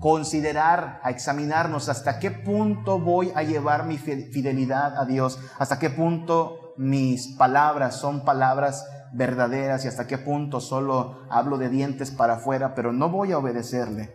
considerar, 0.00 1.00
a 1.02 1.10
examinarnos 1.10 1.88
hasta 1.88 2.18
qué 2.18 2.30
punto 2.30 2.98
voy 2.98 3.32
a 3.34 3.42
llevar 3.42 3.86
mi 3.86 3.98
fidelidad 3.98 4.98
a 4.98 5.04
Dios, 5.04 5.38
hasta 5.58 5.78
qué 5.78 5.90
punto 5.90 6.74
mis 6.76 7.28
palabras 7.36 7.96
son 7.96 8.24
palabras 8.24 8.86
verdaderas 9.12 9.84
y 9.84 9.88
hasta 9.88 10.06
qué 10.06 10.18
punto 10.18 10.60
solo 10.60 11.22
hablo 11.30 11.58
de 11.58 11.70
dientes 11.70 12.10
para 12.10 12.34
afuera, 12.34 12.74
pero 12.74 12.92
no 12.92 13.08
voy 13.08 13.32
a 13.32 13.38
obedecerle. 13.38 14.14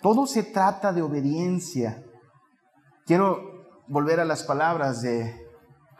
Todo 0.00 0.26
se 0.26 0.42
trata 0.42 0.92
de 0.92 1.02
obediencia. 1.02 2.02
Quiero 3.04 3.82
volver 3.88 4.20
a 4.20 4.24
las 4.24 4.42
palabras 4.42 5.02
de 5.02 5.34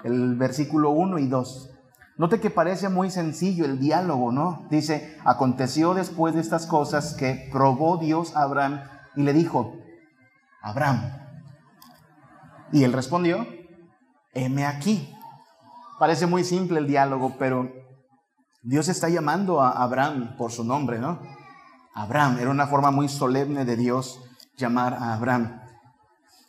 el 0.04 0.36
versículo 0.36 0.90
1 0.90 1.18
y 1.18 1.28
2. 1.28 1.75
Note 2.18 2.40
que 2.40 2.48
parece 2.48 2.88
muy 2.88 3.10
sencillo 3.10 3.66
el 3.66 3.78
diálogo, 3.78 4.32
¿no? 4.32 4.66
Dice, 4.70 5.18
aconteció 5.24 5.92
después 5.92 6.34
de 6.34 6.40
estas 6.40 6.66
cosas 6.66 7.14
que 7.14 7.48
probó 7.52 7.98
Dios 7.98 8.34
a 8.34 8.42
Abraham 8.42 8.80
y 9.16 9.22
le 9.22 9.34
dijo, 9.34 9.74
Abraham. 10.62 11.12
Y 12.72 12.84
él 12.84 12.94
respondió, 12.94 13.46
heme 14.32 14.64
aquí. 14.64 15.14
Parece 15.98 16.26
muy 16.26 16.42
simple 16.42 16.78
el 16.78 16.86
diálogo, 16.86 17.36
pero 17.38 17.70
Dios 18.62 18.88
está 18.88 19.08
llamando 19.10 19.60
a 19.60 19.82
Abraham 19.82 20.36
por 20.38 20.52
su 20.52 20.64
nombre, 20.64 20.98
¿no? 20.98 21.20
Abraham, 21.94 22.38
era 22.40 22.50
una 22.50 22.66
forma 22.66 22.90
muy 22.90 23.08
solemne 23.08 23.64
de 23.64 23.76
Dios 23.76 24.20
llamar 24.56 24.94
a 24.94 25.14
Abraham. 25.14 25.60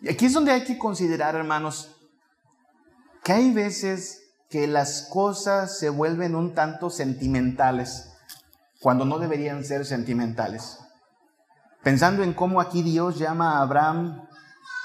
Y 0.01 0.09
aquí 0.09 0.25
es 0.25 0.33
donde 0.33 0.51
hay 0.51 0.63
que 0.63 0.77
considerar, 0.77 1.35
hermanos, 1.35 1.95
que 3.23 3.33
hay 3.33 3.51
veces 3.51 4.26
que 4.49 4.67
las 4.67 5.07
cosas 5.11 5.77
se 5.77 5.89
vuelven 5.89 6.35
un 6.35 6.53
tanto 6.53 6.89
sentimentales 6.89 8.13
cuando 8.79 9.05
no 9.05 9.19
deberían 9.19 9.63
ser 9.63 9.85
sentimentales. 9.85 10.79
Pensando 11.83 12.23
en 12.23 12.33
cómo 12.33 12.61
aquí 12.61 12.81
Dios 12.81 13.17
llama 13.17 13.57
a 13.57 13.61
Abraham 13.61 14.27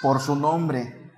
por 0.00 0.20
su 0.20 0.36
nombre, 0.36 1.10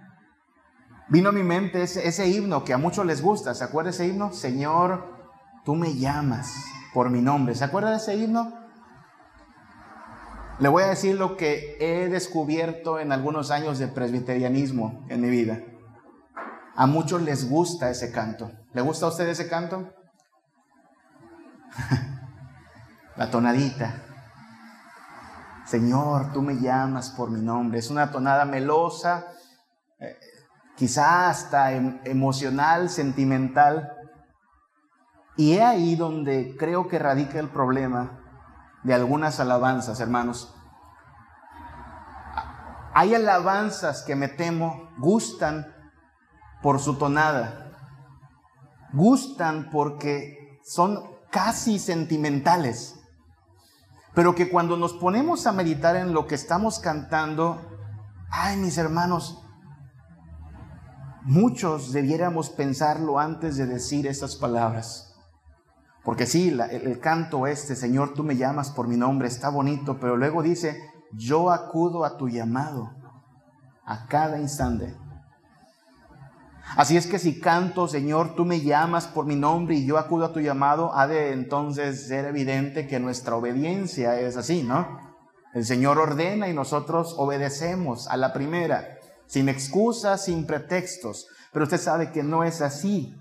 vino 1.08 1.30
a 1.30 1.32
mi 1.32 1.42
mente 1.42 1.82
ese, 1.82 2.28
himno 2.28 2.64
que 2.64 2.72
a 2.72 2.78
muchos 2.78 3.06
les 3.06 3.22
gusta. 3.22 3.54
¿Se 3.54 3.64
acuerda 3.64 3.90
ese 3.90 4.06
himno? 4.06 4.32
Señor, 4.32 5.06
tú 5.64 5.74
me 5.74 5.94
llamas 5.94 6.52
por 6.92 7.10
mi 7.10 7.20
nombre. 7.20 7.54
¿Se 7.54 7.64
acuerda 7.64 7.90
de 7.90 7.96
ese 7.96 8.16
himno? 8.16 8.52
Le 10.58 10.68
voy 10.68 10.84
a 10.84 10.88
decir 10.88 11.16
lo 11.16 11.36
que 11.36 11.76
he 11.80 12.08
descubierto 12.08 13.00
en 13.00 13.12
algunos 13.12 13.50
años 13.50 13.78
de 13.78 13.88
presbiterianismo 13.88 15.04
en 15.08 15.20
mi 15.20 15.28
vida. 15.28 15.60
A 16.76 16.86
muchos 16.86 17.22
les 17.22 17.48
gusta 17.48 17.88
ese 17.90 18.10
canto. 18.10 18.50
¿Le 18.72 18.82
gusta 18.82 19.06
a 19.06 19.10
usted 19.10 19.28
ese 19.28 19.48
canto? 19.48 19.92
La 23.16 23.30
tonadita. 23.30 23.94
Señor, 25.66 26.32
tú 26.32 26.42
me 26.42 26.56
llamas 26.56 27.10
por 27.10 27.30
mi 27.30 27.40
nombre. 27.40 27.78
Es 27.78 27.90
una 27.90 28.10
tonada 28.10 28.44
melosa, 28.44 29.26
eh, 29.98 30.18
quizá 30.76 31.28
hasta 31.28 31.72
em, 31.72 32.00
emocional, 32.04 32.90
sentimental. 32.90 33.92
Y 35.36 35.54
he 35.54 35.62
ahí 35.62 35.94
donde 35.94 36.56
creo 36.58 36.88
que 36.88 36.98
radica 36.98 37.38
el 37.38 37.48
problema 37.48 38.20
de 38.82 38.94
algunas 38.94 39.38
alabanzas, 39.40 40.00
hermanos. 40.00 40.54
Hay 42.94 43.14
alabanzas 43.14 44.02
que 44.02 44.14
me 44.14 44.28
temo 44.28 44.90
gustan 44.98 45.73
por 46.64 46.80
su 46.80 46.94
tonada. 46.94 47.72
Gustan 48.94 49.68
porque 49.70 50.58
son 50.64 50.98
casi 51.30 51.78
sentimentales. 51.78 52.98
Pero 54.14 54.34
que 54.34 54.48
cuando 54.48 54.78
nos 54.78 54.94
ponemos 54.94 55.46
a 55.46 55.52
meditar 55.52 55.94
en 55.94 56.14
lo 56.14 56.26
que 56.26 56.36
estamos 56.36 56.78
cantando, 56.78 57.60
ay 58.30 58.56
mis 58.56 58.78
hermanos, 58.78 59.44
muchos 61.24 61.92
debiéramos 61.92 62.48
pensarlo 62.48 63.18
antes 63.18 63.58
de 63.58 63.66
decir 63.66 64.06
esas 64.06 64.34
palabras. 64.34 65.14
Porque 66.02 66.24
sí, 66.24 66.48
el, 66.48 66.60
el, 66.62 66.98
canto 66.98 67.46
este, 67.46 67.76
Señor, 67.76 68.14
tú 68.14 68.22
me 68.22 68.36
llamas 68.36 68.70
por 68.70 68.88
mi 68.88 68.96
nombre, 68.96 69.28
está 69.28 69.50
bonito, 69.50 69.98
pero 70.00 70.16
luego 70.16 70.42
dice, 70.42 70.80
yo 71.12 71.50
acudo 71.50 72.06
a 72.06 72.16
tu 72.16 72.30
llamado 72.30 72.90
a 73.84 74.06
cada 74.06 74.40
instante. 74.40 74.96
Así 76.76 76.96
es 76.96 77.06
que 77.06 77.18
si 77.18 77.40
canto, 77.40 77.86
Señor, 77.86 78.34
tú 78.34 78.44
me 78.44 78.60
llamas 78.60 79.06
por 79.06 79.26
mi 79.26 79.36
nombre 79.36 79.76
y 79.76 79.86
yo 79.86 79.96
acudo 79.96 80.24
a 80.24 80.32
tu 80.32 80.40
llamado, 80.40 80.94
ha 80.94 81.06
de 81.06 81.32
entonces 81.32 82.08
ser 82.08 82.24
evidente 82.24 82.86
que 82.86 82.98
nuestra 82.98 83.36
obediencia 83.36 84.18
es 84.18 84.36
así, 84.36 84.62
¿no? 84.62 84.98
El 85.54 85.64
Señor 85.64 85.98
ordena 85.98 86.48
y 86.48 86.52
nosotros 86.52 87.14
obedecemos 87.16 88.08
a 88.08 88.16
la 88.16 88.32
primera, 88.32 88.98
sin 89.26 89.48
excusas, 89.48 90.24
sin 90.24 90.46
pretextos. 90.46 91.28
Pero 91.52 91.64
usted 91.64 91.78
sabe 91.78 92.10
que 92.10 92.24
no 92.24 92.42
es 92.42 92.60
así. 92.60 93.14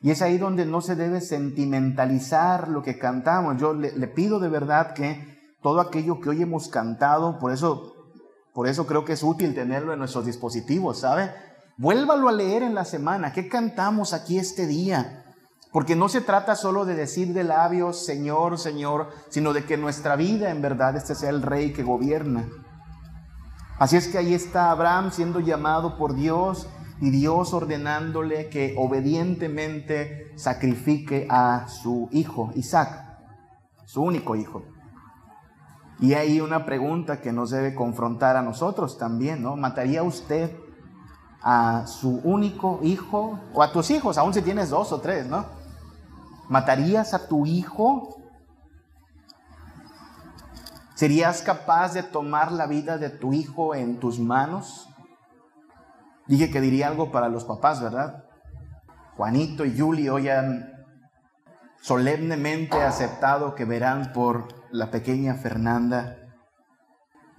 Y 0.00 0.10
es 0.10 0.22
ahí 0.22 0.38
donde 0.38 0.64
no 0.64 0.80
se 0.80 0.96
debe 0.96 1.20
sentimentalizar 1.20 2.68
lo 2.68 2.82
que 2.82 2.98
cantamos. 2.98 3.58
Yo 3.58 3.74
le, 3.74 3.90
pido 4.08 4.40
de 4.40 4.48
verdad 4.48 4.94
que 4.94 5.36
todo 5.62 5.80
aquello 5.80 6.20
que 6.20 6.30
hoy 6.30 6.42
hemos 6.42 6.68
cantado, 6.68 7.38
por 7.38 7.52
eso, 7.52 7.94
por 8.54 8.68
eso 8.68 8.86
creo 8.86 9.04
que 9.04 9.12
es 9.12 9.22
útil 9.22 9.54
tenerlo 9.54 9.92
en 9.92 9.98
nuestros 9.98 10.24
dispositivos, 10.24 11.00
¿sabe? 11.00 11.30
Vuélvalo 11.78 12.28
a 12.30 12.32
leer 12.32 12.62
en 12.62 12.74
la 12.74 12.86
semana. 12.86 13.32
¿Qué 13.34 13.48
cantamos 13.48 14.14
aquí 14.14 14.38
este 14.38 14.66
día? 14.66 15.24
Porque 15.72 15.94
no 15.94 16.08
se 16.08 16.22
trata 16.22 16.56
solo 16.56 16.86
de 16.86 16.94
decir 16.94 17.34
de 17.34 17.44
labios, 17.44 18.02
Señor, 18.06 18.58
Señor, 18.58 19.10
sino 19.28 19.52
de 19.52 19.66
que 19.66 19.76
nuestra 19.76 20.16
vida 20.16 20.50
en 20.50 20.62
verdad 20.62 20.96
este 20.96 21.14
sea 21.14 21.28
el 21.28 21.42
rey 21.42 21.74
que 21.74 21.82
gobierna. 21.82 22.48
Así 23.78 23.98
es 23.98 24.08
que 24.08 24.16
ahí 24.16 24.32
está 24.32 24.70
Abraham 24.70 25.10
siendo 25.12 25.40
llamado 25.40 25.98
por 25.98 26.14
Dios 26.14 26.66
y 26.98 27.10
Dios 27.10 27.52
ordenándole 27.52 28.48
que 28.48 28.74
obedientemente 28.78 30.32
sacrifique 30.36 31.26
a 31.28 31.68
su 31.68 32.08
hijo, 32.10 32.52
Isaac, 32.54 33.18
su 33.84 34.00
único 34.02 34.34
hijo. 34.34 34.64
Y 36.00 36.14
hay 36.14 36.40
una 36.40 36.64
pregunta 36.64 37.20
que 37.20 37.32
nos 37.32 37.50
debe 37.50 37.74
confrontar 37.74 38.36
a 38.38 38.42
nosotros 38.42 38.96
también, 38.96 39.42
¿no? 39.42 39.56
¿Mataría 39.56 40.02
usted 40.02 40.56
a 41.48 41.86
su 41.86 42.20
único 42.24 42.80
hijo, 42.82 43.38
o 43.54 43.62
a 43.62 43.70
tus 43.70 43.92
hijos, 43.92 44.18
aun 44.18 44.34
si 44.34 44.42
tienes 44.42 44.70
dos 44.70 44.90
o 44.90 45.00
tres, 45.00 45.26
¿no? 45.26 45.46
¿Matarías 46.48 47.14
a 47.14 47.28
tu 47.28 47.46
hijo? 47.46 48.16
¿Serías 50.96 51.42
capaz 51.42 51.92
de 51.92 52.02
tomar 52.02 52.50
la 52.50 52.66
vida 52.66 52.98
de 52.98 53.10
tu 53.10 53.32
hijo 53.32 53.76
en 53.76 54.00
tus 54.00 54.18
manos? 54.18 54.88
Dije 56.26 56.50
que 56.50 56.60
diría 56.60 56.88
algo 56.88 57.12
para 57.12 57.28
los 57.28 57.44
papás, 57.44 57.80
¿verdad? 57.80 58.24
Juanito 59.16 59.64
y 59.64 59.78
Julie 59.78 60.10
hoy 60.10 60.28
han 60.28 60.72
solemnemente 61.80 62.82
aceptado 62.82 63.54
que 63.54 63.64
verán 63.64 64.12
por 64.12 64.48
la 64.72 64.90
pequeña 64.90 65.34
Fernanda 65.34 66.16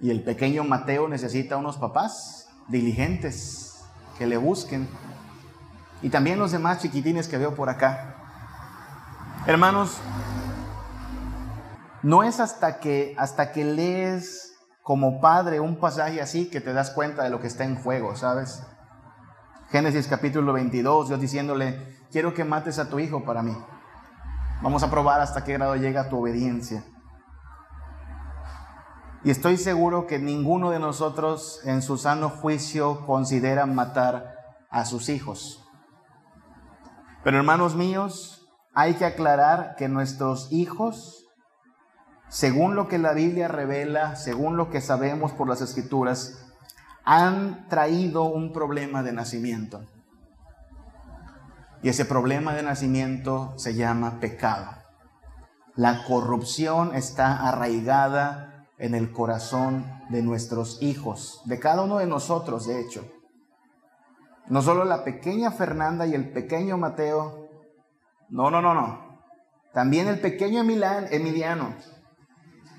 y 0.00 0.08
el 0.08 0.22
pequeño 0.22 0.64
Mateo 0.64 1.08
necesita 1.08 1.58
unos 1.58 1.76
papás 1.76 2.48
diligentes, 2.68 3.67
que 4.18 4.26
le 4.26 4.36
busquen. 4.36 4.88
Y 6.02 6.10
también 6.10 6.38
los 6.38 6.52
demás 6.52 6.80
chiquitines 6.80 7.28
que 7.28 7.38
veo 7.38 7.54
por 7.54 7.70
acá. 7.70 8.16
Hermanos, 9.46 9.98
no 12.02 12.22
es 12.22 12.40
hasta 12.40 12.80
que, 12.80 13.14
hasta 13.16 13.52
que 13.52 13.64
lees 13.64 14.56
como 14.82 15.20
padre 15.20 15.60
un 15.60 15.78
pasaje 15.78 16.20
así 16.20 16.50
que 16.50 16.60
te 16.60 16.72
das 16.72 16.90
cuenta 16.90 17.22
de 17.22 17.30
lo 17.30 17.40
que 17.40 17.46
está 17.46 17.64
en 17.64 17.76
juego, 17.76 18.16
¿sabes? 18.16 18.62
Génesis 19.70 20.06
capítulo 20.08 20.52
22, 20.52 21.08
Dios 21.08 21.20
diciéndole, 21.20 21.98
quiero 22.10 22.32
que 22.32 22.44
mates 22.44 22.78
a 22.78 22.88
tu 22.88 22.98
hijo 22.98 23.24
para 23.24 23.42
mí. 23.42 23.56
Vamos 24.62 24.82
a 24.82 24.90
probar 24.90 25.20
hasta 25.20 25.44
qué 25.44 25.52
grado 25.52 25.76
llega 25.76 26.08
tu 26.08 26.20
obediencia. 26.20 26.84
Y 29.24 29.30
estoy 29.30 29.56
seguro 29.56 30.06
que 30.06 30.18
ninguno 30.18 30.70
de 30.70 30.78
nosotros 30.78 31.60
en 31.64 31.82
su 31.82 31.98
sano 31.98 32.30
juicio 32.30 33.04
considera 33.04 33.66
matar 33.66 34.36
a 34.70 34.84
sus 34.84 35.08
hijos. 35.08 35.64
Pero 37.24 37.36
hermanos 37.36 37.74
míos, 37.74 38.48
hay 38.74 38.94
que 38.94 39.04
aclarar 39.04 39.74
que 39.76 39.88
nuestros 39.88 40.52
hijos, 40.52 41.26
según 42.28 42.76
lo 42.76 42.86
que 42.86 42.98
la 42.98 43.12
Biblia 43.12 43.48
revela, 43.48 44.14
según 44.14 44.56
lo 44.56 44.70
que 44.70 44.80
sabemos 44.80 45.32
por 45.32 45.48
las 45.48 45.60
escrituras, 45.60 46.46
han 47.04 47.66
traído 47.68 48.22
un 48.22 48.52
problema 48.52 49.02
de 49.02 49.12
nacimiento. 49.12 49.84
Y 51.82 51.88
ese 51.88 52.04
problema 52.04 52.54
de 52.54 52.62
nacimiento 52.62 53.54
se 53.56 53.74
llama 53.74 54.20
pecado. 54.20 54.70
La 55.74 56.04
corrupción 56.04 56.94
está 56.94 57.48
arraigada 57.48 58.57
en 58.78 58.94
el 58.94 59.12
corazón 59.12 59.84
de 60.08 60.22
nuestros 60.22 60.80
hijos, 60.82 61.42
de 61.44 61.58
cada 61.58 61.82
uno 61.82 61.98
de 61.98 62.06
nosotros, 62.06 62.66
de 62.66 62.80
hecho. 62.80 63.04
No 64.48 64.62
solo 64.62 64.84
la 64.84 65.04
pequeña 65.04 65.50
Fernanda 65.50 66.06
y 66.06 66.14
el 66.14 66.32
pequeño 66.32 66.78
Mateo, 66.78 67.48
no, 68.30 68.50
no, 68.50 68.62
no, 68.62 68.74
no. 68.74 69.20
También 69.72 70.08
el 70.08 70.20
pequeño 70.20 70.60
Emiliano. 70.60 71.74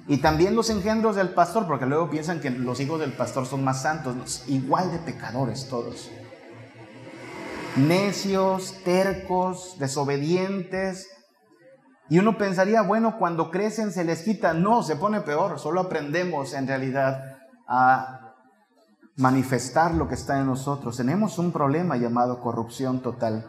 Y 0.07 0.17
también 0.17 0.55
los 0.55 0.71
engendros 0.71 1.15
del 1.15 1.29
pastor, 1.29 1.67
porque 1.67 1.85
luego 1.85 2.09
piensan 2.09 2.39
que 2.39 2.49
los 2.49 2.79
hijos 2.79 2.99
del 2.99 3.13
pastor 3.13 3.45
son 3.45 3.63
más 3.63 3.83
santos, 3.83 4.43
igual 4.47 4.91
de 4.91 4.97
pecadores 4.99 5.67
todos. 5.69 6.09
Necios, 7.75 8.75
tercos, 8.83 9.75
desobedientes. 9.77 11.07
Y 12.09 12.17
uno 12.17 12.37
pensaría, 12.37 12.81
bueno, 12.81 13.17
cuando 13.17 13.51
crecen 13.51 13.91
se 13.91 14.03
les 14.03 14.23
quita. 14.23 14.53
No, 14.53 14.81
se 14.81 14.95
pone 14.95 15.21
peor. 15.21 15.59
Solo 15.59 15.81
aprendemos 15.81 16.53
en 16.53 16.67
realidad 16.67 17.37
a 17.67 18.33
manifestar 19.15 19.93
lo 19.93 20.07
que 20.07 20.15
está 20.15 20.39
en 20.39 20.47
nosotros. 20.47 20.97
Tenemos 20.97 21.37
un 21.37 21.51
problema 21.51 21.97
llamado 21.97 22.41
corrupción 22.41 23.01
total. 23.01 23.45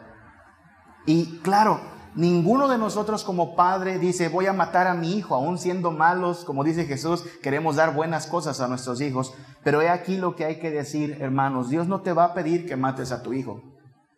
Y 1.07 1.39
claro, 1.39 1.79
ninguno 2.13 2.67
de 2.67 2.77
nosotros 2.77 3.23
como 3.23 3.55
padre 3.55 3.97
dice, 3.97 4.29
voy 4.29 4.45
a 4.45 4.53
matar 4.53 4.85
a 4.85 4.93
mi 4.93 5.17
hijo, 5.17 5.33
aún 5.33 5.57
siendo 5.57 5.89
malos, 5.89 6.45
como 6.45 6.63
dice 6.63 6.85
Jesús, 6.85 7.23
queremos 7.41 7.77
dar 7.77 7.95
buenas 7.95 8.27
cosas 8.27 8.61
a 8.61 8.67
nuestros 8.67 9.01
hijos. 9.01 9.33
Pero 9.63 9.81
he 9.81 9.89
aquí 9.89 10.17
lo 10.17 10.35
que 10.35 10.45
hay 10.45 10.59
que 10.59 10.69
decir, 10.69 11.17
hermanos, 11.19 11.69
Dios 11.69 11.87
no 11.87 12.01
te 12.01 12.13
va 12.13 12.25
a 12.25 12.33
pedir 12.35 12.67
que 12.67 12.75
mates 12.75 13.11
a 13.11 13.23
tu 13.23 13.33
hijo. 13.33 13.70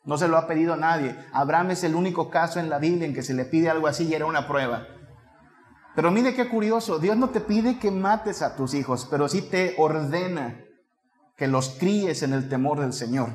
No 0.05 0.17
se 0.17 0.27
lo 0.27 0.37
ha 0.37 0.47
pedido 0.47 0.73
a 0.73 0.77
nadie. 0.77 1.15
Abraham 1.31 1.71
es 1.71 1.83
el 1.83 1.95
único 1.95 2.29
caso 2.29 2.59
en 2.59 2.69
la 2.69 2.79
Biblia 2.79 3.07
en 3.07 3.13
que 3.13 3.23
se 3.23 3.33
le 3.33 3.45
pide 3.45 3.69
algo 3.69 3.87
así 3.87 4.05
y 4.05 4.13
era 4.13 4.25
una 4.25 4.47
prueba. 4.47 4.85
Pero 5.95 6.11
mire 6.11 6.33
qué 6.33 6.49
curioso, 6.49 6.99
Dios 6.99 7.15
no 7.17 7.29
te 7.29 7.39
pide 7.39 7.77
que 7.77 7.91
mates 7.91 8.41
a 8.41 8.55
tus 8.55 8.73
hijos, 8.73 9.07
pero 9.09 9.29
sí 9.29 9.43
te 9.43 9.75
ordena 9.77 10.59
que 11.37 11.47
los 11.47 11.69
críes 11.79 12.23
en 12.23 12.33
el 12.33 12.49
temor 12.49 12.79
del 12.79 12.93
Señor. 12.93 13.29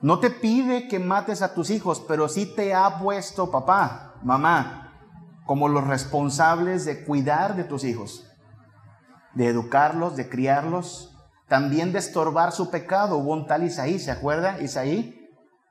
No 0.00 0.18
te 0.18 0.30
pide 0.30 0.88
que 0.88 0.98
mates 0.98 1.42
a 1.42 1.52
tus 1.52 1.68
hijos, 1.68 2.02
pero 2.08 2.28
sí 2.28 2.46
te 2.46 2.74
ha 2.74 2.98
puesto 2.98 3.50
papá, 3.50 4.14
mamá, 4.22 4.94
como 5.44 5.68
los 5.68 5.86
responsables 5.86 6.86
de 6.86 7.04
cuidar 7.04 7.54
de 7.54 7.64
tus 7.64 7.84
hijos, 7.84 8.26
de 9.34 9.48
educarlos, 9.48 10.16
de 10.16 10.30
criarlos, 10.30 11.14
también 11.48 11.92
de 11.92 11.98
estorbar 11.98 12.52
su 12.52 12.70
pecado. 12.70 13.18
Hubo 13.18 13.34
un 13.34 13.46
tal 13.46 13.64
Isaí, 13.64 13.98
¿se 13.98 14.10
acuerda? 14.10 14.58
Isaí, 14.62 15.19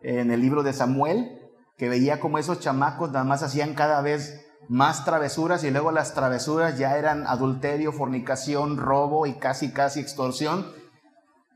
en 0.01 0.31
el 0.31 0.41
libro 0.41 0.63
de 0.63 0.73
Samuel, 0.73 1.39
que 1.77 1.89
veía 1.89 2.19
como 2.19 2.37
esos 2.37 2.59
chamacos 2.59 3.11
nada 3.11 3.25
más 3.25 3.43
hacían 3.43 3.73
cada 3.73 4.01
vez 4.01 4.45
más 4.67 5.05
travesuras 5.05 5.63
y 5.63 5.71
luego 5.71 5.91
las 5.91 6.13
travesuras 6.13 6.77
ya 6.77 6.97
eran 6.97 7.25
adulterio, 7.25 7.91
fornicación, 7.91 8.77
robo 8.77 9.25
y 9.25 9.33
casi, 9.33 9.71
casi 9.71 9.99
extorsión 9.99 10.65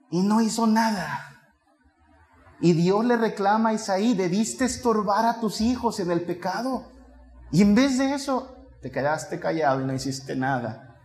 y 0.10 0.22
no 0.22 0.42
hizo 0.42 0.68
nada. 0.68 1.30
Y 2.60 2.74
Dios 2.74 3.04
le 3.04 3.18
reclama 3.18 3.70
a 3.70 3.74
Isaí, 3.74 4.14
debiste 4.14 4.66
estorbar 4.66 5.26
a 5.26 5.40
tus 5.40 5.60
hijos 5.60 6.00
en 6.00 6.12
el 6.12 6.22
pecado. 6.22 6.92
Y 7.52 7.62
en 7.62 7.76
vez 7.76 7.98
de 7.98 8.14
eso, 8.14 8.56
te 8.82 8.90
quedaste 8.90 9.40
callado 9.40 9.82
y 9.82 9.86
no 9.86 9.94
hiciste 9.94 10.36
nada. 10.36 10.98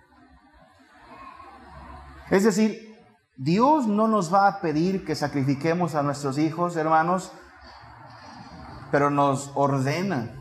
Es 2.30 2.44
decir, 2.44 2.87
Dios 3.38 3.86
no 3.86 4.08
nos 4.08 4.34
va 4.34 4.48
a 4.48 4.60
pedir 4.60 5.04
que 5.04 5.14
sacrifiquemos 5.14 5.94
a 5.94 6.02
nuestros 6.02 6.38
hijos, 6.38 6.76
hermanos, 6.76 7.30
pero 8.90 9.10
nos 9.10 9.52
ordena, 9.54 10.34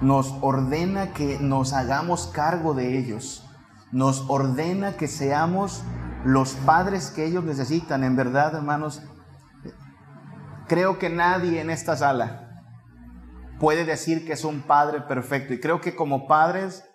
nos 0.00 0.32
ordena 0.40 1.12
que 1.14 1.40
nos 1.40 1.72
hagamos 1.72 2.28
cargo 2.28 2.74
de 2.74 2.96
ellos, 2.96 3.44
nos 3.90 4.24
ordena 4.28 4.92
que 4.92 5.08
seamos 5.08 5.82
los 6.24 6.52
padres 6.54 7.10
que 7.10 7.24
ellos 7.24 7.42
necesitan. 7.42 8.04
En 8.04 8.14
verdad, 8.14 8.54
hermanos, 8.54 9.02
creo 10.68 11.00
que 11.00 11.10
nadie 11.10 11.60
en 11.60 11.70
esta 11.70 11.96
sala 11.96 12.62
puede 13.58 13.84
decir 13.84 14.24
que 14.24 14.34
es 14.34 14.44
un 14.44 14.62
padre 14.62 15.00
perfecto. 15.00 15.54
Y 15.54 15.58
creo 15.58 15.80
que 15.80 15.96
como 15.96 16.28
padres 16.28 16.87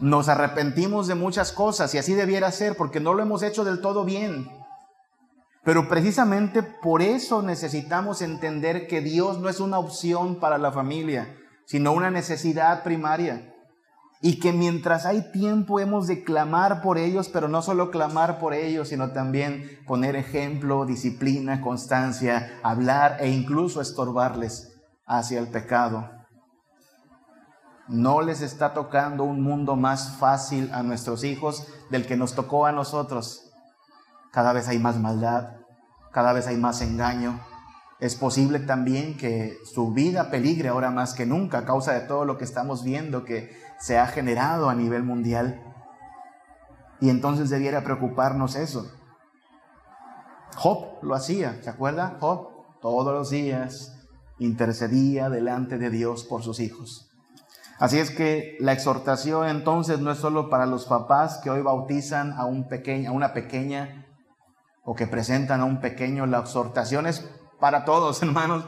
nos 0.00 0.28
arrepentimos 0.28 1.06
de 1.06 1.14
muchas 1.14 1.52
cosas 1.52 1.94
y 1.94 1.98
así 1.98 2.14
debiera 2.14 2.50
ser 2.52 2.76
porque 2.76 3.00
no 3.00 3.14
lo 3.14 3.22
hemos 3.22 3.42
hecho 3.42 3.64
del 3.64 3.80
todo 3.80 4.04
bien. 4.04 4.48
Pero 5.64 5.88
precisamente 5.88 6.62
por 6.62 7.02
eso 7.02 7.42
necesitamos 7.42 8.22
entender 8.22 8.86
que 8.86 9.00
Dios 9.00 9.38
no 9.38 9.48
es 9.48 9.60
una 9.60 9.78
opción 9.78 10.40
para 10.40 10.56
la 10.56 10.72
familia, 10.72 11.36
sino 11.66 11.92
una 11.92 12.10
necesidad 12.10 12.82
primaria. 12.84 13.54
Y 14.20 14.40
que 14.40 14.52
mientras 14.52 15.06
hay 15.06 15.30
tiempo 15.30 15.78
hemos 15.78 16.06
de 16.06 16.24
clamar 16.24 16.80
por 16.80 16.98
ellos, 16.98 17.28
pero 17.28 17.46
no 17.48 17.62
solo 17.62 17.90
clamar 17.90 18.38
por 18.40 18.54
ellos, 18.54 18.88
sino 18.88 19.12
también 19.12 19.78
poner 19.86 20.16
ejemplo, 20.16 20.86
disciplina, 20.86 21.60
constancia, 21.60 22.58
hablar 22.62 23.18
e 23.20 23.28
incluso 23.28 23.80
estorbarles 23.80 24.74
hacia 25.06 25.38
el 25.38 25.48
pecado. 25.48 26.17
No 27.88 28.20
les 28.20 28.42
está 28.42 28.74
tocando 28.74 29.24
un 29.24 29.42
mundo 29.42 29.74
más 29.74 30.16
fácil 30.18 30.70
a 30.74 30.82
nuestros 30.82 31.24
hijos 31.24 31.66
del 31.90 32.06
que 32.06 32.16
nos 32.16 32.34
tocó 32.34 32.66
a 32.66 32.72
nosotros. 32.72 33.50
Cada 34.30 34.52
vez 34.52 34.68
hay 34.68 34.78
más 34.78 34.98
maldad, 34.98 35.56
cada 36.12 36.34
vez 36.34 36.46
hay 36.46 36.58
más 36.58 36.82
engaño. 36.82 37.40
Es 37.98 38.14
posible 38.14 38.60
también 38.60 39.16
que 39.16 39.56
su 39.64 39.92
vida 39.92 40.30
peligre 40.30 40.68
ahora 40.68 40.90
más 40.90 41.14
que 41.14 41.24
nunca 41.24 41.58
a 41.58 41.64
causa 41.64 41.94
de 41.94 42.00
todo 42.00 42.26
lo 42.26 42.36
que 42.36 42.44
estamos 42.44 42.84
viendo, 42.84 43.24
que 43.24 43.58
se 43.80 43.98
ha 43.98 44.06
generado 44.06 44.68
a 44.68 44.74
nivel 44.74 45.02
mundial. 45.02 45.62
Y 47.00 47.08
entonces 47.08 47.48
debiera 47.48 47.84
preocuparnos 47.84 48.54
eso. 48.54 48.92
Job 50.56 51.02
lo 51.02 51.14
hacía, 51.14 51.58
¿se 51.62 51.70
acuerda? 51.70 52.18
Job 52.20 52.80
todos 52.80 53.14
los 53.14 53.30
días 53.30 53.94
intercedía 54.38 55.30
delante 55.30 55.78
de 55.78 55.90
Dios 55.90 56.24
por 56.24 56.42
sus 56.42 56.60
hijos. 56.60 57.07
Así 57.78 58.00
es 58.00 58.10
que 58.10 58.56
la 58.58 58.72
exhortación 58.72 59.48
entonces 59.48 60.00
no 60.00 60.10
es 60.10 60.18
solo 60.18 60.50
para 60.50 60.66
los 60.66 60.86
papás 60.86 61.38
que 61.42 61.50
hoy 61.50 61.62
bautizan 61.62 62.32
a, 62.32 62.44
un 62.44 62.68
pequeño, 62.68 63.10
a 63.10 63.12
una 63.12 63.32
pequeña 63.32 64.06
o 64.84 64.94
que 64.94 65.06
presentan 65.06 65.60
a 65.60 65.64
un 65.64 65.80
pequeño, 65.80 66.26
la 66.26 66.40
exhortación 66.40 67.06
es 67.06 67.28
para 67.60 67.84
todos, 67.84 68.22
hermanos. 68.22 68.64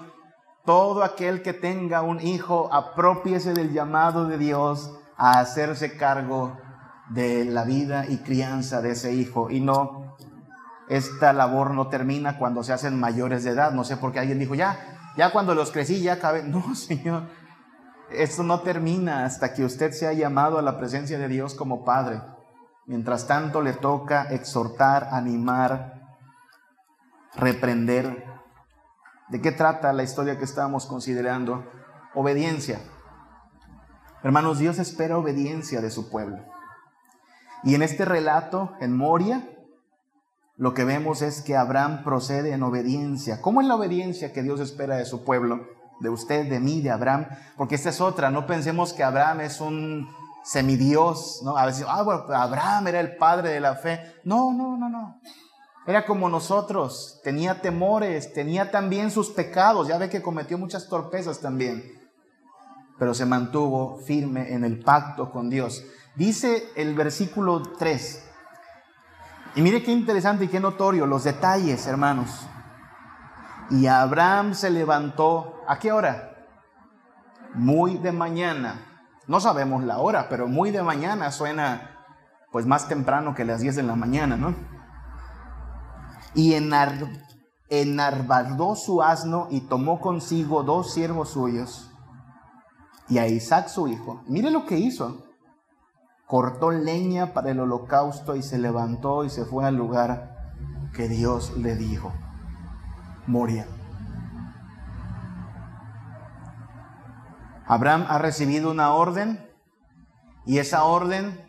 Todo 0.64 1.02
aquel 1.02 1.42
que 1.42 1.54
tenga 1.54 2.02
un 2.02 2.20
hijo, 2.20 2.68
apropiese 2.72 3.54
del 3.54 3.72
llamado 3.72 4.26
de 4.26 4.36
Dios 4.38 4.94
a 5.16 5.40
hacerse 5.40 5.96
cargo 5.96 6.56
de 7.08 7.46
la 7.46 7.64
vida 7.64 8.04
y 8.06 8.18
crianza 8.18 8.82
de 8.82 8.92
ese 8.92 9.14
hijo. 9.14 9.50
Y 9.50 9.60
no, 9.60 10.16
esta 10.88 11.32
labor 11.32 11.72
no 11.72 11.88
termina 11.88 12.38
cuando 12.38 12.62
se 12.62 12.72
hacen 12.72 13.00
mayores 13.00 13.42
de 13.42 13.50
edad. 13.50 13.72
No 13.72 13.84
sé 13.84 13.96
por 13.96 14.12
qué 14.12 14.20
alguien 14.20 14.38
dijo, 14.38 14.54
ya, 14.54 14.78
ya 15.16 15.32
cuando 15.32 15.54
los 15.54 15.72
crecí, 15.72 16.00
ya 16.00 16.20
cabe. 16.20 16.42
No, 16.46 16.74
Señor, 16.74 17.24
esto 18.12 18.42
no 18.42 18.60
termina 18.60 19.24
hasta 19.24 19.52
que 19.54 19.64
usted 19.64 19.92
sea 19.92 20.12
llamado 20.12 20.58
a 20.58 20.62
la 20.62 20.78
presencia 20.78 21.18
de 21.18 21.28
Dios 21.28 21.54
como 21.54 21.84
Padre. 21.84 22.20
Mientras 22.86 23.26
tanto 23.26 23.62
le 23.62 23.72
toca 23.72 24.24
exhortar, 24.24 25.08
animar, 25.12 26.18
reprender. 27.36 28.24
¿De 29.28 29.40
qué 29.40 29.52
trata 29.52 29.92
la 29.92 30.02
historia 30.02 30.38
que 30.38 30.44
estábamos 30.44 30.86
considerando? 30.86 31.64
Obediencia. 32.14 32.80
Hermanos, 34.22 34.58
Dios 34.58 34.78
espera 34.78 35.18
obediencia 35.18 35.80
de 35.80 35.90
su 35.90 36.10
pueblo. 36.10 36.38
Y 37.62 37.74
en 37.74 37.82
este 37.82 38.04
relato, 38.04 38.72
en 38.80 38.96
Moria, 38.96 39.48
lo 40.56 40.74
que 40.74 40.84
vemos 40.84 41.22
es 41.22 41.42
que 41.42 41.56
Abraham 41.56 42.02
procede 42.02 42.52
en 42.52 42.62
obediencia. 42.62 43.40
¿Cómo 43.40 43.60
es 43.60 43.66
la 43.66 43.76
obediencia 43.76 44.32
que 44.32 44.42
Dios 44.42 44.60
espera 44.60 44.96
de 44.96 45.04
su 45.04 45.24
pueblo? 45.24 45.66
De 46.00 46.08
usted, 46.08 46.48
de 46.48 46.60
mí, 46.60 46.80
de 46.80 46.90
Abraham. 46.90 47.26
Porque 47.56 47.74
esta 47.76 47.90
es 47.90 48.00
otra. 48.00 48.30
No 48.30 48.46
pensemos 48.46 48.92
que 48.92 49.04
Abraham 49.04 49.40
es 49.40 49.60
un 49.60 50.08
semidios, 50.42 51.42
¿no? 51.44 51.56
A 51.56 51.66
veces, 51.66 51.84
ah, 51.88 52.02
bueno, 52.02 52.24
Abraham 52.32 52.88
era 52.88 53.00
el 53.00 53.16
padre 53.16 53.50
de 53.50 53.60
la 53.60 53.76
fe. 53.76 54.00
No, 54.24 54.52
no, 54.52 54.76
no, 54.76 54.88
no. 54.88 55.20
Era 55.86 56.04
como 56.04 56.28
nosotros, 56.28 57.20
tenía 57.24 57.60
temores, 57.60 58.32
tenía 58.32 58.70
también 58.70 59.10
sus 59.10 59.30
pecados, 59.30 59.88
ya 59.88 59.98
ve 59.98 60.10
que 60.10 60.22
cometió 60.22 60.58
muchas 60.58 60.88
torpezas 60.88 61.40
también, 61.40 61.82
pero 62.98 63.14
se 63.14 63.24
mantuvo 63.24 63.98
firme 63.98 64.52
en 64.52 64.64
el 64.64 64.80
pacto 64.80 65.30
con 65.30 65.48
Dios. 65.48 65.82
Dice 66.16 66.68
el 66.76 66.94
versículo 66.94 67.62
3, 67.62 68.24
y 69.56 69.62
mire 69.62 69.82
qué 69.82 69.90
interesante 69.90 70.44
y 70.44 70.48
qué 70.48 70.60
notorio 70.60 71.06
los 71.06 71.24
detalles, 71.24 71.86
hermanos. 71.86 72.46
Y 73.70 73.86
Abraham 73.86 74.54
se 74.54 74.70
levantó, 74.70 75.62
¿a 75.68 75.78
qué 75.78 75.92
hora? 75.92 76.46
Muy 77.54 77.98
de 77.98 78.10
mañana. 78.10 78.86
No 79.28 79.38
sabemos 79.40 79.84
la 79.84 79.98
hora, 79.98 80.28
pero 80.28 80.48
muy 80.48 80.72
de 80.72 80.82
mañana 80.82 81.30
suena 81.30 81.96
pues 82.50 82.66
más 82.66 82.88
temprano 82.88 83.34
que 83.34 83.44
las 83.44 83.60
10 83.60 83.76
de 83.76 83.82
la 83.84 83.94
mañana, 83.94 84.36
¿no? 84.36 84.56
Y 86.34 86.54
enarbardó 87.68 88.74
su 88.74 89.02
asno 89.02 89.46
y 89.50 89.60
tomó 89.60 90.00
consigo 90.00 90.64
dos 90.64 90.92
siervos 90.92 91.30
suyos 91.30 91.92
y 93.08 93.18
a 93.18 93.26
Isaac 93.28 93.68
su 93.68 93.88
hijo. 93.88 94.22
Mire 94.26 94.50
lo 94.50 94.66
que 94.66 94.78
hizo. 94.78 95.26
Cortó 96.26 96.70
leña 96.70 97.32
para 97.34 97.50
el 97.50 97.60
holocausto 97.60 98.36
y 98.36 98.42
se 98.42 98.58
levantó 98.58 99.24
y 99.24 99.30
se 99.30 99.44
fue 99.44 99.64
al 99.64 99.76
lugar 99.76 100.54
que 100.94 101.08
Dios 101.08 101.56
le 101.56 101.74
dijo. 101.74 102.12
Moria. 103.30 103.66
Abraham 107.66 108.06
ha 108.08 108.18
recibido 108.18 108.70
una 108.70 108.92
orden 108.94 109.48
y 110.44 110.58
esa 110.58 110.82
orden 110.84 111.40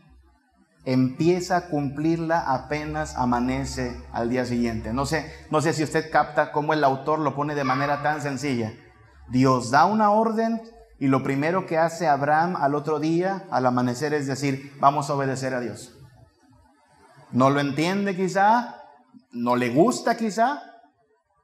empieza 0.86 1.58
a 1.58 1.67
cumplirla 1.70 2.39
apenas 2.54 3.15
amanece 3.15 4.00
al 4.13 4.30
día 4.30 4.46
siguiente. 4.46 4.94
No 4.94 5.06
sé, 5.06 5.32
no 5.50 5.62
sé 5.62 5.74
si 5.74 5.84
usted 5.84 6.12
capta 6.12 6.52
cómo 6.52 6.74
el 6.74 6.84
autor 6.84 7.20
lo 7.20 7.36
pone 7.36 7.56
de 7.56 7.63
manera 7.63 8.04
tan 8.04 8.22
sencilla. 8.22 8.74
Dios 9.30 9.72
da 9.72 9.86
una 9.86 10.12
orden 10.12 10.62
y 11.00 11.08
lo 11.08 11.24
primero 11.24 11.65
que 11.65 11.80
hace 11.80 12.08
Abraham 12.08 12.56
al 12.56 12.76
otro 12.76 13.00
día, 13.00 13.46
al 13.50 13.65
amanecer, 13.65 14.13
es 14.13 14.28
decir, 14.28 14.78
vamos 14.80 15.10
a 15.10 15.15
obedecer 15.15 15.56
a 15.56 15.60
Dios. 15.60 15.98
No 17.32 17.50
lo 17.50 17.60
entiende 17.60 18.15
quizá, 18.15 18.76
no 19.32 19.56
le 19.56 19.70
gusta 19.70 20.17
quizá, 20.17 20.71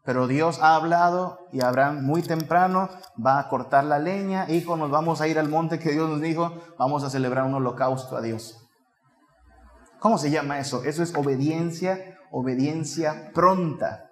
pero 0.07 0.25
Dios 0.25 0.59
ha 0.61 0.75
hablado 0.75 1.49
y 1.51 1.61
Abraham 1.61 2.05
muy 2.05 2.21
temprano 2.21 2.87
va 3.23 3.39
a 3.39 3.49
cortar 3.49 3.83
la 3.83 3.99
leña, 3.99 4.49
hijo, 4.49 4.77
nos 4.77 4.89
vamos 4.89 5.19
a 5.19 5.27
ir 5.27 5.37
al 5.37 5.49
monte 5.49 5.79
que 5.79 5.91
Dios 5.91 6.09
nos 6.09 6.21
dijo, 6.21 6.53
vamos 6.79 7.03
a 7.03 7.09
celebrar 7.09 7.43
un 7.43 7.55
holocausto 7.55 8.15
a 8.15 8.21
Dios. 8.21 8.55
¿Cómo 9.99 10.17
se 10.17 10.31
llama 10.31 10.59
eso? 10.59 10.85
Eso 10.85 11.03
es 11.03 11.13
obediencia, 11.13 12.17
obediencia 12.31 13.31
pronta. 13.33 14.05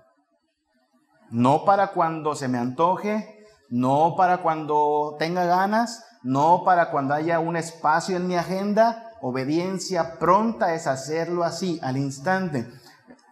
No 1.29 1.63
para 1.63 1.93
cuando 1.93 2.36
se 2.36 2.49
me 2.49 2.58
antoje, 2.58 3.45
no 3.69 4.15
para 4.17 4.39
cuando 4.39 5.15
tenga 5.17 5.45
ganas, 5.45 6.03
no 6.23 6.63
para 6.65 6.91
cuando 6.91 7.13
haya 7.13 7.39
un 7.39 7.55
espacio 7.55 8.17
en 8.17 8.27
mi 8.27 8.36
agenda. 8.36 9.13
Obediencia 9.21 10.19
pronta 10.19 10.73
es 10.73 10.88
hacerlo 10.88 11.45
así, 11.45 11.79
al 11.81 11.95
instante. 11.95 12.67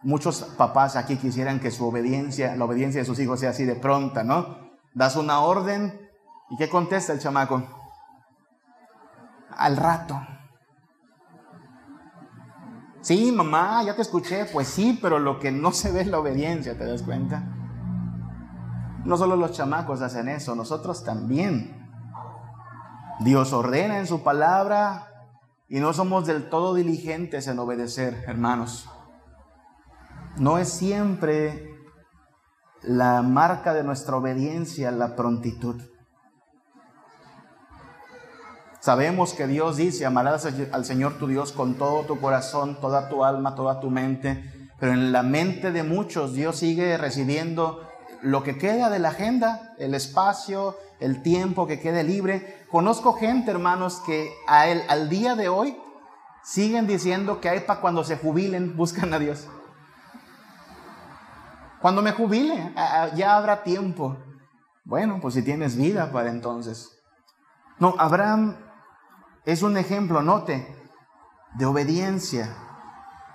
Muchos 0.04 0.42
papás 0.58 0.96
aquí 0.96 1.16
quisieran 1.16 1.60
que 1.60 1.70
su 1.70 1.88
obediencia, 1.88 2.54
la 2.56 2.66
obediencia 2.66 3.00
de 3.00 3.06
sus 3.06 3.18
hijos 3.18 3.40
sea 3.40 3.50
así 3.50 3.64
de 3.64 3.74
pronta, 3.74 4.22
¿no? 4.22 4.58
Das 4.92 5.16
una 5.16 5.40
orden 5.40 5.98
y 6.50 6.56
¿qué 6.56 6.68
contesta 6.68 7.14
el 7.14 7.20
chamaco? 7.20 7.62
Al 9.56 9.76
rato. 9.78 10.20
Sí, 13.00 13.32
mamá, 13.32 13.82
ya 13.82 13.96
te 13.96 14.02
escuché. 14.02 14.44
Pues 14.44 14.68
sí, 14.68 14.98
pero 15.00 15.18
lo 15.18 15.38
que 15.38 15.50
no 15.50 15.72
se 15.72 15.90
ve 15.90 16.02
es 16.02 16.06
la 16.06 16.18
obediencia, 16.18 16.76
¿te 16.76 16.84
das 16.84 17.02
cuenta? 17.02 17.42
No 19.04 19.16
solo 19.16 19.36
los 19.36 19.52
chamacos 19.52 20.02
hacen 20.02 20.28
eso, 20.28 20.54
nosotros 20.54 21.02
también. 21.02 21.82
Dios 23.20 23.52
ordena 23.52 23.98
en 23.98 24.06
su 24.06 24.22
palabra 24.22 25.30
y 25.68 25.80
no 25.80 25.92
somos 25.92 26.26
del 26.26 26.48
todo 26.48 26.74
diligentes 26.74 27.46
en 27.46 27.58
obedecer, 27.58 28.24
hermanos. 28.26 28.88
No 30.36 30.58
es 30.58 30.68
siempre 30.68 31.70
la 32.82 33.22
marca 33.22 33.72
de 33.72 33.84
nuestra 33.84 34.16
obediencia 34.16 34.90
la 34.90 35.14
prontitud. 35.14 35.80
Sabemos 38.80 39.32
que 39.32 39.46
Dios 39.46 39.76
dice, 39.76 40.04
amarás 40.04 40.46
al 40.72 40.84
Señor 40.84 41.18
tu 41.18 41.28
Dios 41.28 41.52
con 41.52 41.76
todo 41.76 42.02
tu 42.02 42.20
corazón, 42.20 42.80
toda 42.80 43.08
tu 43.08 43.24
alma, 43.24 43.54
toda 43.54 43.80
tu 43.80 43.90
mente, 43.90 44.68
pero 44.80 44.92
en 44.92 45.12
la 45.12 45.22
mente 45.22 45.70
de 45.70 45.84
muchos 45.84 46.34
Dios 46.34 46.56
sigue 46.56 46.98
recibiendo 46.98 47.88
lo 48.20 48.42
que 48.42 48.58
queda 48.58 48.90
de 48.90 48.98
la 48.98 49.10
agenda, 49.10 49.74
el 49.78 49.94
espacio, 49.94 50.76
el 50.98 51.22
tiempo 51.22 51.68
que 51.68 51.78
quede 51.78 52.02
libre. 52.02 52.66
Conozco 52.70 53.12
gente, 53.12 53.52
hermanos, 53.52 54.02
que 54.04 54.30
a 54.48 54.66
él, 54.66 54.82
al 54.88 55.08
día 55.08 55.36
de 55.36 55.48
hoy 55.48 55.78
siguen 56.42 56.88
diciendo 56.88 57.40
que 57.40 57.48
hay 57.48 57.60
para 57.60 57.80
cuando 57.80 58.02
se 58.02 58.16
jubilen, 58.16 58.76
buscan 58.76 59.14
a 59.14 59.18
Dios. 59.20 59.46
Cuando 61.84 62.00
me 62.00 62.12
jubile, 62.12 62.72
ya 63.14 63.36
habrá 63.36 63.62
tiempo. 63.62 64.16
Bueno, 64.86 65.18
pues 65.20 65.34
si 65.34 65.42
tienes 65.42 65.76
vida 65.76 66.10
para 66.10 66.30
entonces. 66.30 66.98
No, 67.78 67.94
Abraham 67.98 68.56
es 69.44 69.62
un 69.62 69.76
ejemplo, 69.76 70.22
note, 70.22 70.66
de 71.58 71.66
obediencia. 71.66 72.56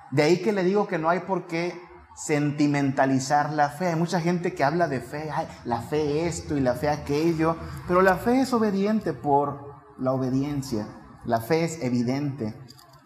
De 0.10 0.24
ahí 0.24 0.42
que 0.42 0.52
le 0.52 0.64
digo 0.64 0.88
que 0.88 0.98
no 0.98 1.10
hay 1.10 1.20
por 1.20 1.46
qué 1.46 1.80
sentimentalizar 2.16 3.54
la 3.54 3.70
fe. 3.70 3.90
Hay 3.90 3.96
mucha 3.96 4.20
gente 4.20 4.56
que 4.56 4.64
habla 4.64 4.88
de 4.88 5.00
fe, 5.00 5.32
la 5.64 5.84
fe 5.84 6.26
esto 6.26 6.58
y 6.58 6.60
la 6.60 6.74
fe 6.74 6.90
aquello, 6.90 7.56
pero 7.88 8.02
la 8.02 8.16
fe 8.16 8.42
es 8.42 8.52
obediente 8.52 9.14
por 9.14 9.76
la 10.00 10.12
obediencia. 10.12 10.88
La 11.24 11.40
fe 11.40 11.66
es 11.66 11.84
evidente 11.84 12.60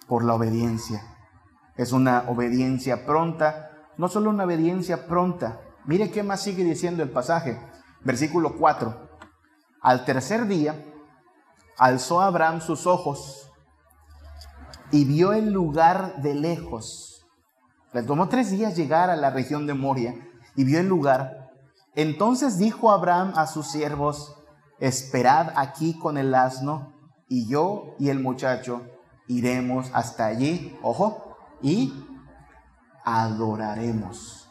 por 0.08 0.24
la 0.24 0.36
obediencia. 0.36 1.04
Es 1.76 1.92
una 1.92 2.30
obediencia 2.30 3.06
pronta, 3.06 3.72
no 3.98 4.08
solo 4.08 4.30
una 4.30 4.46
obediencia 4.46 5.08
pronta. 5.08 5.62
Mire 5.86 6.12
qué 6.12 6.24
más 6.24 6.42
sigue 6.42 6.64
diciendo 6.64 7.04
el 7.04 7.10
pasaje. 7.10 7.60
Versículo 8.02 8.58
4. 8.58 9.10
Al 9.82 10.06
tercer 10.06 10.48
día, 10.48 10.76
alzó 11.78 12.22
Abraham 12.22 12.62
sus 12.62 12.88
ojos 12.88 13.52
y 14.92 15.06
vio 15.06 15.34
el 15.34 15.52
lugar 15.52 16.22
de 16.22 16.36
lejos. 16.36 17.26
Le 17.94 18.04
tomó 18.04 18.30
tres 18.30 18.52
días 18.52 18.76
llegar 18.76 19.10
a 19.10 19.16
la 19.16 19.30
región 19.30 19.68
de 19.68 19.74
Moria 19.74 20.16
y 20.56 20.64
vio 20.64 20.80
el 20.80 20.88
lugar. 20.88 21.52
Entonces 21.96 22.58
dijo 22.58 22.92
Abraham 22.92 23.34
a 23.36 23.46
sus 23.48 23.68
siervos, 23.68 24.36
esperad 24.80 25.54
aquí 25.56 25.98
con 26.00 26.18
el 26.18 26.34
asno 26.34 26.94
y 27.28 27.48
yo 27.48 27.96
y 28.00 28.10
el 28.10 28.20
muchacho 28.20 28.82
iremos 29.28 29.90
hasta 29.94 30.26
allí, 30.26 30.78
ojo, 30.82 31.38
y 31.62 31.94
adoraremos. 33.04 34.50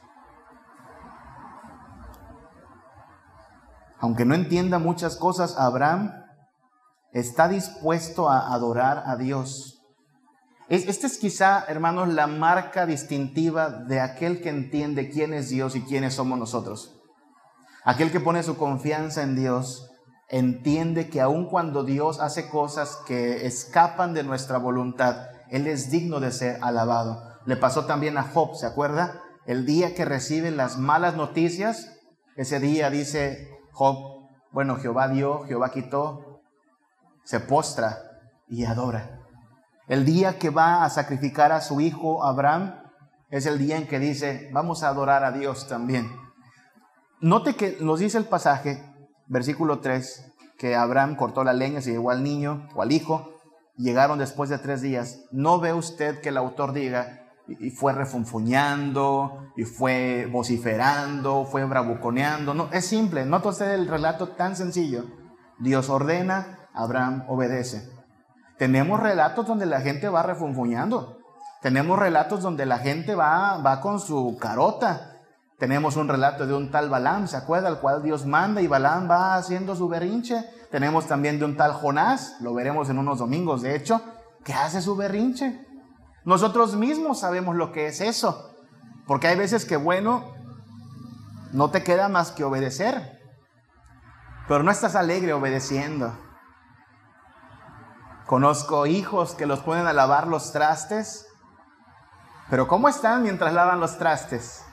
Aunque 3.98 4.24
no 4.24 4.34
entienda 4.34 4.78
muchas 4.78 5.16
cosas, 5.16 5.56
Abraham 5.56 6.12
está 7.12 7.48
dispuesto 7.48 8.28
a 8.28 8.52
adorar 8.52 9.04
a 9.06 9.16
Dios. 9.16 9.80
Esta 10.68 11.06
es 11.06 11.18
quizá, 11.18 11.64
hermanos, 11.68 12.08
la 12.08 12.26
marca 12.26 12.86
distintiva 12.86 13.68
de 13.68 14.00
aquel 14.00 14.40
que 14.40 14.48
entiende 14.48 15.10
quién 15.10 15.34
es 15.34 15.50
Dios 15.50 15.76
y 15.76 15.82
quiénes 15.82 16.14
somos 16.14 16.38
nosotros. 16.38 16.98
Aquel 17.84 18.10
que 18.10 18.20
pone 18.20 18.42
su 18.42 18.56
confianza 18.56 19.22
en 19.22 19.36
Dios 19.36 19.90
entiende 20.28 21.10
que 21.10 21.20
aun 21.20 21.46
cuando 21.46 21.84
Dios 21.84 22.20
hace 22.20 22.48
cosas 22.48 22.98
que 23.06 23.46
escapan 23.46 24.14
de 24.14 24.22
nuestra 24.22 24.58
voluntad, 24.58 25.28
Él 25.50 25.66
es 25.66 25.90
digno 25.90 26.20
de 26.20 26.32
ser 26.32 26.58
alabado. 26.62 27.31
Le 27.44 27.56
pasó 27.56 27.86
también 27.86 28.18
a 28.18 28.22
Job, 28.22 28.54
¿se 28.54 28.66
acuerda? 28.66 29.20
El 29.46 29.66
día 29.66 29.94
que 29.94 30.04
recibe 30.04 30.50
las 30.50 30.78
malas 30.78 31.16
noticias, 31.16 31.98
ese 32.36 32.60
día 32.60 32.90
dice 32.90 33.48
Job, 33.72 34.28
bueno, 34.52 34.76
Jehová 34.76 35.08
dio, 35.08 35.44
Jehová 35.44 35.70
quitó, 35.70 36.42
se 37.24 37.40
postra 37.40 37.98
y 38.48 38.64
adora. 38.64 39.20
El 39.88 40.04
día 40.04 40.38
que 40.38 40.50
va 40.50 40.84
a 40.84 40.90
sacrificar 40.90 41.52
a 41.52 41.60
su 41.60 41.80
hijo 41.80 42.24
Abraham 42.24 42.82
es 43.30 43.46
el 43.46 43.58
día 43.58 43.76
en 43.76 43.88
que 43.88 43.98
dice, 43.98 44.50
vamos 44.52 44.82
a 44.82 44.88
adorar 44.88 45.24
a 45.24 45.32
Dios 45.32 45.66
también. 45.66 46.10
Note 47.20 47.54
que 47.56 47.78
nos 47.80 48.00
dice 48.00 48.18
el 48.18 48.26
pasaje, 48.26 48.84
versículo 49.26 49.80
3, 49.80 50.32
que 50.58 50.76
Abraham 50.76 51.16
cortó 51.16 51.42
la 51.42 51.52
leña, 51.52 51.80
se 51.80 51.92
llevó 51.92 52.10
al 52.10 52.22
niño 52.22 52.68
o 52.74 52.82
al 52.82 52.92
hijo, 52.92 53.32
llegaron 53.76 54.18
después 54.18 54.50
de 54.50 54.58
tres 54.58 54.82
días. 54.82 55.24
No 55.32 55.58
ve 55.58 55.72
usted 55.72 56.20
que 56.20 56.28
el 56.28 56.36
autor 56.36 56.72
diga, 56.72 57.21
y 57.60 57.70
fue 57.70 57.92
refunfuñando, 57.92 59.50
y 59.56 59.64
fue 59.64 60.28
vociferando, 60.30 61.44
fue 61.44 61.64
bravuconeando. 61.64 62.54
No, 62.54 62.68
es 62.72 62.86
simple, 62.86 63.24
usted 63.44 63.72
el 63.72 63.88
relato 63.88 64.28
tan 64.30 64.56
sencillo. 64.56 65.04
Dios 65.58 65.88
ordena, 65.88 66.58
Abraham 66.74 67.24
obedece. 67.28 67.90
Tenemos 68.58 69.00
relatos 69.00 69.46
donde 69.46 69.66
la 69.66 69.80
gente 69.80 70.08
va 70.08 70.22
refunfuñando. 70.22 71.18
Tenemos 71.60 71.98
relatos 71.98 72.42
donde 72.42 72.66
la 72.66 72.78
gente 72.78 73.14
va, 73.14 73.58
va 73.58 73.80
con 73.80 74.00
su 74.00 74.36
carota. 74.40 75.20
Tenemos 75.58 75.96
un 75.96 76.08
relato 76.08 76.46
de 76.46 76.54
un 76.54 76.70
tal 76.72 76.88
Balaam, 76.88 77.28
¿se 77.28 77.36
acuerda? 77.36 77.68
Al 77.68 77.80
cual 77.80 78.02
Dios 78.02 78.26
manda 78.26 78.60
y 78.60 78.66
Balaam 78.66 79.08
va 79.08 79.36
haciendo 79.36 79.76
su 79.76 79.88
berrinche. 79.88 80.44
Tenemos 80.72 81.06
también 81.06 81.38
de 81.38 81.44
un 81.44 81.56
tal 81.56 81.72
Jonás, 81.72 82.36
lo 82.40 82.54
veremos 82.54 82.88
en 82.88 82.98
unos 82.98 83.18
domingos, 83.18 83.62
de 83.62 83.76
hecho, 83.76 84.00
que 84.42 84.54
hace 84.54 84.80
su 84.80 84.96
berrinche. 84.96 85.64
Nosotros 86.24 86.74
mismos 86.74 87.20
sabemos 87.20 87.56
lo 87.56 87.72
que 87.72 87.86
es 87.86 88.00
eso. 88.00 88.54
Porque 89.06 89.26
hay 89.26 89.36
veces 89.36 89.64
que, 89.64 89.76
bueno, 89.76 90.34
no 91.52 91.70
te 91.70 91.82
queda 91.82 92.08
más 92.08 92.30
que 92.30 92.44
obedecer. 92.44 93.20
Pero 94.48 94.62
no 94.62 94.70
estás 94.70 94.94
alegre 94.94 95.32
obedeciendo. 95.32 96.16
Conozco 98.26 98.86
hijos 98.86 99.34
que 99.34 99.46
los 99.46 99.60
ponen 99.60 99.86
a 99.86 99.92
lavar 99.92 100.26
los 100.28 100.52
trastes. 100.52 101.26
Pero 102.48 102.68
¿cómo 102.68 102.88
están 102.88 103.22
mientras 103.22 103.52
lavan 103.52 103.80
los 103.80 103.98
trastes? 103.98 104.64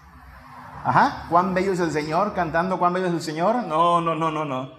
Ajá, 0.84 1.26
cuán 1.30 1.54
bello 1.54 1.74
es 1.74 1.80
el 1.80 1.92
Señor, 1.92 2.34
cantando 2.34 2.80
cuán 2.80 2.94
bello 2.94 3.08
es 3.08 3.14
el 3.14 3.22
Señor. 3.22 3.64
No, 3.64 4.00
no, 4.02 4.16
no, 4.16 4.32
no, 4.32 4.46
no. 4.46 4.72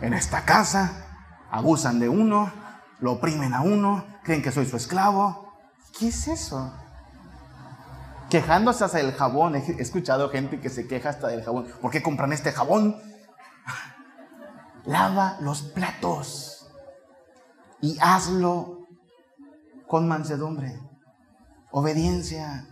En 0.00 0.14
esta 0.14 0.44
casa 0.44 1.06
abusan 1.50 2.00
de 2.00 2.08
uno, 2.08 2.50
lo 3.02 3.14
oprimen 3.14 3.52
a 3.52 3.62
uno, 3.62 4.06
creen 4.22 4.42
que 4.42 4.52
soy 4.52 4.64
su 4.64 4.76
esclavo. 4.76 5.52
¿Qué 5.98 6.08
es 6.08 6.28
eso? 6.28 6.72
Quejándose 8.30 8.84
hasta 8.84 8.98
del 8.98 9.12
jabón. 9.12 9.56
He 9.56 9.82
escuchado 9.82 10.30
gente 10.30 10.60
que 10.60 10.70
se 10.70 10.86
queja 10.86 11.08
hasta 11.08 11.26
del 11.26 11.42
jabón. 11.42 11.66
¿Por 11.80 11.90
qué 11.90 12.00
compran 12.00 12.32
este 12.32 12.52
jabón? 12.52 12.96
Lava 14.84 15.36
los 15.40 15.62
platos 15.62 16.70
y 17.80 17.98
hazlo 18.00 18.86
con 19.88 20.06
mansedumbre, 20.06 20.78
obediencia, 21.72 22.68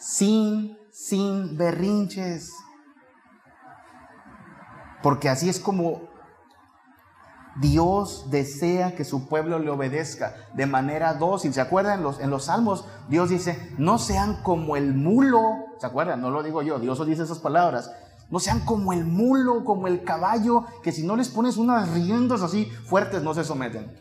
sin, 0.00 0.76
sin 0.90 1.56
berrinches. 1.56 2.52
Porque 5.04 5.28
así 5.28 5.48
es 5.48 5.60
como 5.60 6.09
Dios 7.60 8.30
desea 8.30 8.94
que 8.94 9.04
su 9.04 9.28
pueblo 9.28 9.58
le 9.58 9.70
obedezca 9.70 10.34
de 10.54 10.66
manera 10.66 11.14
dócil. 11.14 11.52
¿Se 11.52 11.60
acuerdan? 11.60 11.98
En 11.98 12.04
los, 12.04 12.18
en 12.20 12.30
los 12.30 12.44
salmos 12.44 12.86
Dios 13.08 13.28
dice, 13.28 13.74
no 13.76 13.98
sean 13.98 14.42
como 14.42 14.76
el 14.76 14.94
mulo. 14.94 15.40
¿Se 15.78 15.86
acuerdan? 15.86 16.22
No 16.22 16.30
lo 16.30 16.42
digo 16.42 16.62
yo, 16.62 16.78
Dios 16.78 16.98
os 16.98 17.06
dice 17.06 17.22
esas 17.22 17.38
palabras. 17.38 17.90
No 18.30 18.38
sean 18.38 18.60
como 18.60 18.92
el 18.92 19.04
mulo, 19.04 19.64
como 19.64 19.88
el 19.88 20.04
caballo, 20.04 20.64
que 20.82 20.92
si 20.92 21.04
no 21.04 21.16
les 21.16 21.28
pones 21.28 21.56
unas 21.56 21.90
riendas 21.90 22.42
así 22.42 22.64
fuertes 22.64 23.22
no 23.22 23.34
se 23.34 23.44
someten. 23.44 23.92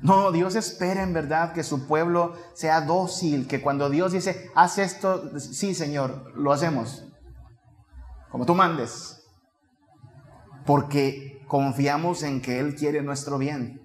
No, 0.00 0.32
Dios 0.32 0.54
espera 0.56 1.02
en 1.02 1.12
verdad 1.12 1.52
que 1.52 1.62
su 1.62 1.86
pueblo 1.86 2.34
sea 2.54 2.80
dócil, 2.80 3.46
que 3.46 3.60
cuando 3.60 3.90
Dios 3.90 4.12
dice, 4.12 4.50
haz 4.54 4.78
esto, 4.78 5.38
sí 5.38 5.74
Señor, 5.74 6.32
lo 6.34 6.52
hacemos. 6.52 7.04
Como 8.30 8.46
tú 8.46 8.54
mandes. 8.54 9.22
Porque 10.64 11.31
confiamos 11.52 12.22
en 12.22 12.40
que 12.40 12.60
Él 12.60 12.74
quiere 12.76 13.02
nuestro 13.02 13.36
bien, 13.36 13.82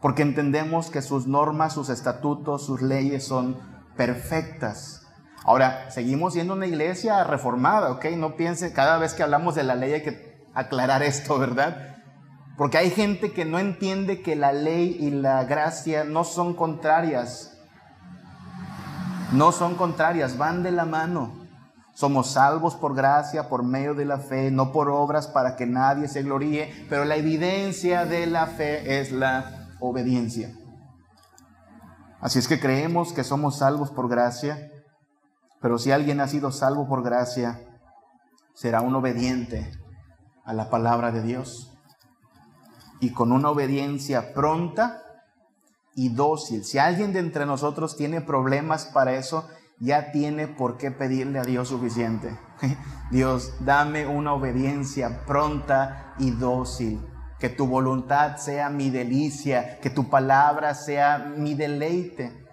porque 0.00 0.22
entendemos 0.22 0.90
que 0.90 1.00
sus 1.00 1.28
normas, 1.28 1.74
sus 1.74 1.90
estatutos, 1.90 2.66
sus 2.66 2.82
leyes 2.82 3.24
son 3.24 3.56
perfectas. 3.96 5.06
Ahora, 5.44 5.92
seguimos 5.92 6.32
siendo 6.32 6.54
una 6.54 6.66
iglesia 6.66 7.22
reformada, 7.22 7.92
¿ok? 7.92 8.06
No 8.16 8.34
piense, 8.34 8.72
cada 8.72 8.98
vez 8.98 9.14
que 9.14 9.22
hablamos 9.22 9.54
de 9.54 9.62
la 9.62 9.76
ley 9.76 9.92
hay 9.92 10.02
que 10.02 10.44
aclarar 10.54 11.04
esto, 11.04 11.38
¿verdad? 11.38 11.98
Porque 12.56 12.78
hay 12.78 12.90
gente 12.90 13.30
que 13.30 13.44
no 13.44 13.60
entiende 13.60 14.20
que 14.20 14.34
la 14.34 14.52
ley 14.52 14.96
y 14.98 15.10
la 15.12 15.44
gracia 15.44 16.02
no 16.02 16.24
son 16.24 16.52
contrarias. 16.52 17.56
No 19.30 19.52
son 19.52 19.76
contrarias, 19.76 20.36
van 20.36 20.64
de 20.64 20.72
la 20.72 20.84
mano. 20.84 21.37
Somos 21.98 22.30
salvos 22.30 22.76
por 22.76 22.94
gracia, 22.94 23.48
por 23.48 23.64
medio 23.64 23.92
de 23.92 24.04
la 24.04 24.20
fe, 24.20 24.52
no 24.52 24.70
por 24.70 24.88
obras 24.88 25.26
para 25.26 25.56
que 25.56 25.66
nadie 25.66 26.06
se 26.06 26.22
gloríe, 26.22 26.86
pero 26.88 27.04
la 27.04 27.16
evidencia 27.16 28.04
de 28.04 28.26
la 28.28 28.46
fe 28.46 29.00
es 29.00 29.10
la 29.10 29.68
obediencia. 29.80 30.54
Así 32.20 32.38
es 32.38 32.46
que 32.46 32.60
creemos 32.60 33.12
que 33.12 33.24
somos 33.24 33.58
salvos 33.58 33.90
por 33.90 34.08
gracia, 34.08 34.70
pero 35.60 35.76
si 35.76 35.90
alguien 35.90 36.20
ha 36.20 36.28
sido 36.28 36.52
salvo 36.52 36.86
por 36.86 37.02
gracia, 37.02 37.66
será 38.54 38.80
un 38.80 38.94
obediente 38.94 39.68
a 40.44 40.52
la 40.52 40.70
palabra 40.70 41.10
de 41.10 41.22
Dios. 41.22 41.76
Y 43.00 43.10
con 43.10 43.32
una 43.32 43.50
obediencia 43.50 44.34
pronta 44.34 45.02
y 45.96 46.10
dócil. 46.10 46.64
Si 46.64 46.78
alguien 46.78 47.12
de 47.12 47.18
entre 47.18 47.44
nosotros 47.44 47.96
tiene 47.96 48.20
problemas 48.20 48.86
para 48.86 49.14
eso, 49.14 49.48
ya 49.80 50.10
tiene 50.10 50.48
por 50.48 50.76
qué 50.76 50.90
pedirle 50.90 51.38
a 51.38 51.44
Dios 51.44 51.68
suficiente. 51.68 52.36
Dios, 53.10 53.54
dame 53.60 54.06
una 54.06 54.32
obediencia 54.32 55.24
pronta 55.26 56.14
y 56.18 56.30
dócil. 56.30 57.00
Que 57.38 57.48
tu 57.48 57.68
voluntad 57.68 58.36
sea 58.36 58.68
mi 58.68 58.90
delicia, 58.90 59.78
que 59.78 59.90
tu 59.90 60.10
palabra 60.10 60.74
sea 60.74 61.32
mi 61.36 61.54
deleite. 61.54 62.46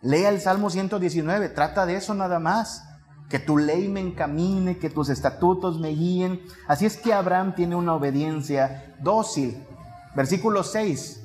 Lea 0.00 0.28
el 0.28 0.40
Salmo 0.40 0.70
119, 0.70 1.48
trata 1.48 1.86
de 1.86 1.96
eso 1.96 2.14
nada 2.14 2.38
más. 2.38 2.84
Que 3.28 3.40
tu 3.40 3.58
ley 3.58 3.88
me 3.88 4.00
encamine, 4.00 4.78
que 4.78 4.90
tus 4.90 5.08
estatutos 5.08 5.80
me 5.80 5.88
guíen. 5.88 6.40
Así 6.68 6.86
es 6.86 6.96
que 6.96 7.12
Abraham 7.12 7.54
tiene 7.56 7.74
una 7.74 7.94
obediencia 7.94 8.94
dócil. 9.00 9.66
Versículo 10.14 10.62
6, 10.62 11.24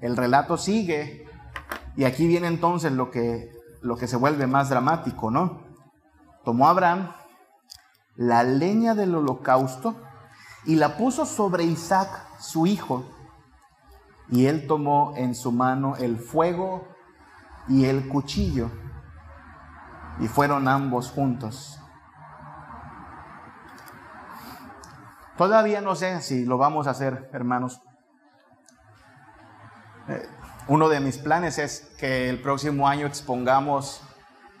el 0.00 0.16
relato 0.16 0.56
sigue. 0.56 1.26
Y 1.96 2.04
aquí 2.04 2.26
viene 2.26 2.48
entonces 2.48 2.90
lo 2.90 3.10
que 3.10 3.52
lo 3.82 3.96
que 3.96 4.06
se 4.06 4.16
vuelve 4.16 4.46
más 4.46 4.70
dramático, 4.70 5.30
¿no? 5.30 5.60
Tomó 6.44 6.68
Abraham 6.68 7.12
la 8.16 8.42
leña 8.42 8.94
del 8.94 9.14
holocausto 9.14 9.96
y 10.64 10.76
la 10.76 10.96
puso 10.96 11.26
sobre 11.26 11.64
Isaac, 11.64 12.08
su 12.38 12.66
hijo, 12.66 13.04
y 14.28 14.46
él 14.46 14.66
tomó 14.66 15.14
en 15.16 15.34
su 15.34 15.52
mano 15.52 15.96
el 15.96 16.18
fuego 16.18 16.86
y 17.68 17.86
el 17.86 18.08
cuchillo, 18.08 18.70
y 20.20 20.28
fueron 20.28 20.68
ambos 20.68 21.10
juntos. 21.10 21.78
Todavía 25.36 25.80
no 25.80 25.96
sé 25.96 26.20
si 26.20 26.44
lo 26.44 26.58
vamos 26.58 26.86
a 26.86 26.90
hacer, 26.90 27.28
hermanos. 27.32 27.82
Eh, 30.08 30.28
uno 30.68 30.88
de 30.88 31.00
mis 31.00 31.18
planes 31.18 31.58
es 31.58 31.92
que 31.98 32.28
el 32.28 32.40
próximo 32.40 32.86
año 32.86 33.06
expongamos, 33.06 34.00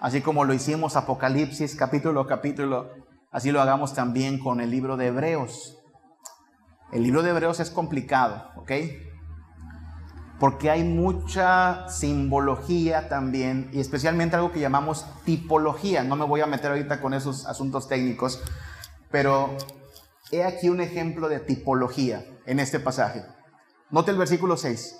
así 0.00 0.20
como 0.20 0.44
lo 0.44 0.52
hicimos 0.52 0.96
Apocalipsis 0.96 1.76
capítulo 1.76 2.20
a 2.22 2.26
capítulo, 2.26 2.90
así 3.30 3.52
lo 3.52 3.60
hagamos 3.60 3.94
también 3.94 4.38
con 4.38 4.60
el 4.60 4.70
libro 4.70 4.96
de 4.96 5.06
Hebreos. 5.06 5.78
El 6.92 7.04
libro 7.04 7.22
de 7.22 7.30
Hebreos 7.30 7.60
es 7.60 7.70
complicado, 7.70 8.50
¿ok? 8.56 8.72
Porque 10.40 10.70
hay 10.70 10.82
mucha 10.82 11.88
simbología 11.88 13.08
también 13.08 13.70
y 13.72 13.80
especialmente 13.80 14.34
algo 14.34 14.50
que 14.50 14.60
llamamos 14.60 15.06
tipología. 15.24 16.02
No 16.02 16.16
me 16.16 16.26
voy 16.26 16.40
a 16.40 16.46
meter 16.46 16.72
ahorita 16.72 17.00
con 17.00 17.14
esos 17.14 17.46
asuntos 17.46 17.88
técnicos, 17.88 18.42
pero 19.10 19.56
he 20.32 20.42
aquí 20.42 20.68
un 20.68 20.80
ejemplo 20.80 21.28
de 21.28 21.38
tipología 21.38 22.24
en 22.44 22.58
este 22.58 22.80
pasaje. 22.80 23.24
Note 23.90 24.10
el 24.10 24.18
versículo 24.18 24.56
6 24.56 24.98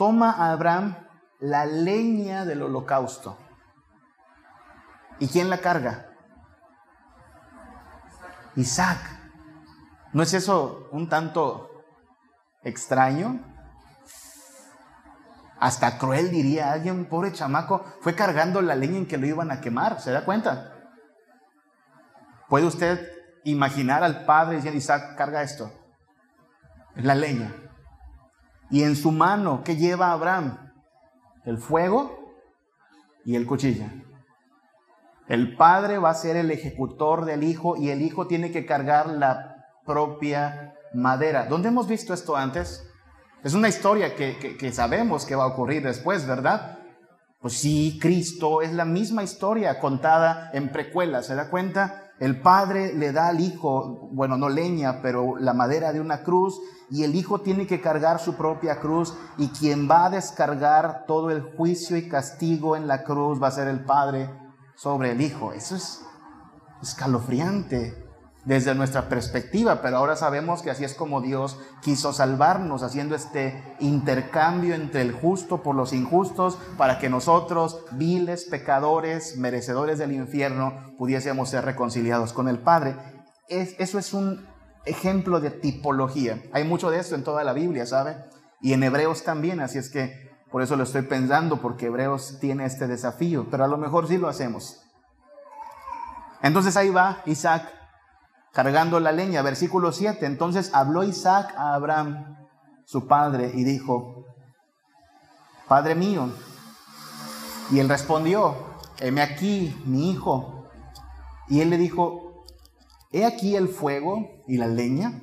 toma 0.00 0.30
a 0.30 0.52
Abraham 0.52 0.96
la 1.40 1.66
leña 1.66 2.46
del 2.46 2.62
holocausto. 2.62 3.36
¿Y 5.18 5.28
quién 5.28 5.50
la 5.50 5.58
carga? 5.58 6.06
Isaac. 8.56 8.96
¿No 10.14 10.22
es 10.22 10.32
eso 10.32 10.88
un 10.90 11.10
tanto 11.10 11.84
extraño? 12.62 13.44
Hasta 15.58 15.98
cruel 15.98 16.30
diría 16.30 16.72
alguien, 16.72 17.04
pobre 17.04 17.34
chamaco, 17.34 17.84
fue 18.00 18.14
cargando 18.14 18.62
la 18.62 18.76
leña 18.76 18.96
en 18.96 19.06
que 19.06 19.18
lo 19.18 19.26
iban 19.26 19.50
a 19.50 19.60
quemar, 19.60 20.00
¿se 20.00 20.12
da 20.12 20.24
cuenta? 20.24 20.78
¿Puede 22.48 22.64
usted 22.64 23.06
imaginar 23.44 24.02
al 24.02 24.24
padre 24.24 24.56
diciendo, 24.56 24.78
Isaac, 24.78 25.14
carga 25.18 25.42
esto? 25.42 25.70
Es 26.96 27.04
la 27.04 27.14
leña. 27.14 27.52
Y 28.70 28.84
en 28.84 28.96
su 28.96 29.10
mano, 29.10 29.62
¿qué 29.64 29.76
lleva 29.76 30.12
Abraham? 30.12 30.72
El 31.44 31.58
fuego 31.58 32.34
y 33.24 33.36
el 33.36 33.46
cuchillo. 33.46 33.86
El 35.28 35.56
padre 35.56 35.98
va 35.98 36.10
a 36.10 36.14
ser 36.14 36.36
el 36.36 36.50
ejecutor 36.50 37.24
del 37.24 37.44
hijo 37.44 37.76
y 37.76 37.90
el 37.90 38.02
hijo 38.02 38.26
tiene 38.26 38.50
que 38.50 38.66
cargar 38.66 39.08
la 39.08 39.66
propia 39.86 40.74
madera. 40.92 41.46
¿Dónde 41.46 41.68
hemos 41.68 41.86
visto 41.86 42.12
esto 42.12 42.36
antes? 42.36 42.86
Es 43.42 43.54
una 43.54 43.68
historia 43.68 44.14
que, 44.14 44.72
sabemos 44.72 45.24
que 45.24 45.34
va 45.34 45.44
a 45.44 45.48
ocurrir 45.48 45.82
después, 45.82 46.26
¿verdad? 46.26 46.78
Pues 47.40 47.54
sí, 47.54 47.98
Cristo 48.00 48.60
es 48.60 48.72
la 48.72 48.84
misma 48.84 49.22
historia 49.22 49.78
contada 49.78 50.50
en 50.52 50.70
precuela, 50.70 51.22
¿se 51.22 51.34
da 51.34 51.48
cuenta? 51.48 52.09
El 52.20 52.42
padre 52.42 52.92
le 52.92 53.12
da 53.12 53.28
al 53.28 53.40
hijo, 53.40 54.10
bueno, 54.12 54.36
no 54.36 54.50
leña, 54.50 55.00
pero 55.00 55.36
la 55.36 55.54
madera 55.54 55.92
de 55.92 56.00
una 56.00 56.22
cruz, 56.22 56.60
y 56.90 57.02
el 57.04 57.14
hijo 57.14 57.40
tiene 57.40 57.66
que 57.66 57.80
cargar 57.80 58.20
su 58.20 58.34
propia 58.34 58.78
cruz, 58.78 59.16
y 59.38 59.48
quien 59.48 59.90
va 59.90 60.04
a 60.04 60.10
descargar 60.10 61.06
todo 61.06 61.30
el 61.30 61.40
juicio 61.40 61.96
y 61.96 62.08
castigo 62.08 62.76
en 62.76 62.86
la 62.86 63.04
cruz 63.04 63.42
va 63.42 63.48
a 63.48 63.52
ser 63.52 63.68
el 63.68 63.84
padre 63.84 64.30
sobre 64.74 65.12
el 65.12 65.22
hijo. 65.22 65.52
Eso 65.52 65.76
es 65.76 66.04
escalofriante 66.82 68.09
desde 68.44 68.74
nuestra 68.74 69.08
perspectiva, 69.08 69.82
pero 69.82 69.98
ahora 69.98 70.16
sabemos 70.16 70.62
que 70.62 70.70
así 70.70 70.84
es 70.84 70.94
como 70.94 71.20
Dios 71.20 71.58
quiso 71.82 72.12
salvarnos, 72.12 72.82
haciendo 72.82 73.14
este 73.14 73.62
intercambio 73.80 74.74
entre 74.74 75.02
el 75.02 75.12
justo 75.12 75.62
por 75.62 75.76
los 75.76 75.92
injustos, 75.92 76.58
para 76.78 76.98
que 76.98 77.10
nosotros, 77.10 77.84
viles, 77.92 78.44
pecadores, 78.44 79.36
merecedores 79.36 79.98
del 79.98 80.12
infierno, 80.12 80.94
pudiésemos 80.96 81.50
ser 81.50 81.64
reconciliados 81.64 82.32
con 82.32 82.48
el 82.48 82.58
Padre. 82.58 82.96
eso 83.48 83.98
es 83.98 84.14
un 84.14 84.48
ejemplo 84.86 85.40
de 85.40 85.50
tipología. 85.50 86.42
Hay 86.52 86.64
mucho 86.64 86.90
de 86.90 86.98
esto 86.98 87.14
en 87.14 87.24
toda 87.24 87.44
la 87.44 87.52
Biblia, 87.52 87.84
¿sabe? 87.84 88.16
Y 88.62 88.72
en 88.72 88.82
Hebreos 88.82 89.22
también, 89.22 89.60
así 89.60 89.78
es 89.78 89.90
que 89.90 90.30
por 90.50 90.62
eso 90.62 90.76
lo 90.76 90.84
estoy 90.84 91.02
pensando, 91.02 91.60
porque 91.60 91.86
Hebreos 91.86 92.38
tiene 92.40 92.64
este 92.64 92.86
desafío, 92.86 93.46
pero 93.50 93.64
a 93.64 93.68
lo 93.68 93.76
mejor 93.76 94.08
sí 94.08 94.18
lo 94.18 94.28
hacemos. 94.28 94.82
Entonces 96.42 96.76
ahí 96.76 96.88
va 96.88 97.22
Isaac 97.26 97.79
cargando 98.52 99.00
la 99.00 99.12
leña. 99.12 99.42
Versículo 99.42 99.92
7. 99.92 100.26
Entonces 100.26 100.70
habló 100.74 101.04
Isaac 101.04 101.54
a 101.56 101.74
Abraham, 101.74 102.36
su 102.84 103.06
padre, 103.06 103.50
y 103.54 103.64
dijo, 103.64 104.20
Padre 105.70 105.94
mío. 105.94 106.32
Y 107.70 107.78
él 107.78 107.88
respondió, 107.88 108.56
heme 108.98 109.22
aquí, 109.22 109.80
mi 109.84 110.10
hijo. 110.10 110.68
Y 111.48 111.60
él 111.60 111.70
le 111.70 111.78
dijo, 111.78 112.44
he 113.12 113.24
aquí 113.24 113.54
el 113.54 113.68
fuego 113.68 114.42
y 114.48 114.56
la 114.56 114.66
leña, 114.66 115.20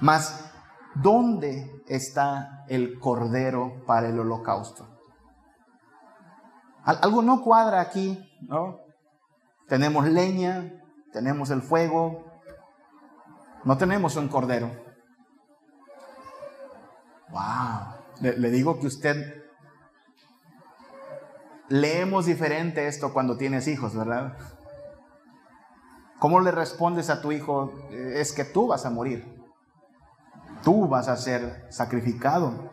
mas 0.00 0.50
¿dónde 0.94 1.82
está 1.88 2.64
el 2.68 2.98
cordero 2.98 3.84
para 3.86 4.08
el 4.08 4.18
holocausto? 4.18 4.88
Algo 6.84 7.20
no 7.20 7.42
cuadra 7.42 7.82
aquí, 7.82 8.18
¿no? 8.48 8.78
Tenemos 9.68 10.06
leña, 10.06 10.72
tenemos 11.12 11.50
el 11.50 11.62
fuego, 11.62 12.24
no 13.64 13.76
tenemos 13.76 14.16
un 14.16 14.28
cordero. 14.28 14.70
Wow, 17.30 17.98
le, 18.20 18.50
digo 18.50 18.80
que 18.80 18.86
usted 18.86 19.44
leemos 21.68 22.26
diferente 22.26 22.86
esto 22.86 23.12
cuando 23.12 23.36
tienes 23.36 23.68
hijos, 23.68 23.94
¿verdad? 23.94 24.36
¿Cómo 26.18 26.40
le 26.40 26.50
respondes 26.50 27.10
a 27.10 27.20
tu 27.20 27.30
hijo? 27.32 27.72
Es 27.90 28.32
que 28.32 28.44
tú 28.44 28.68
vas 28.68 28.86
a 28.86 28.90
morir. 28.90 29.36
Tú 30.64 30.88
vas 30.88 31.08
a 31.08 31.16
ser 31.16 31.66
sacrificado. 31.70 32.70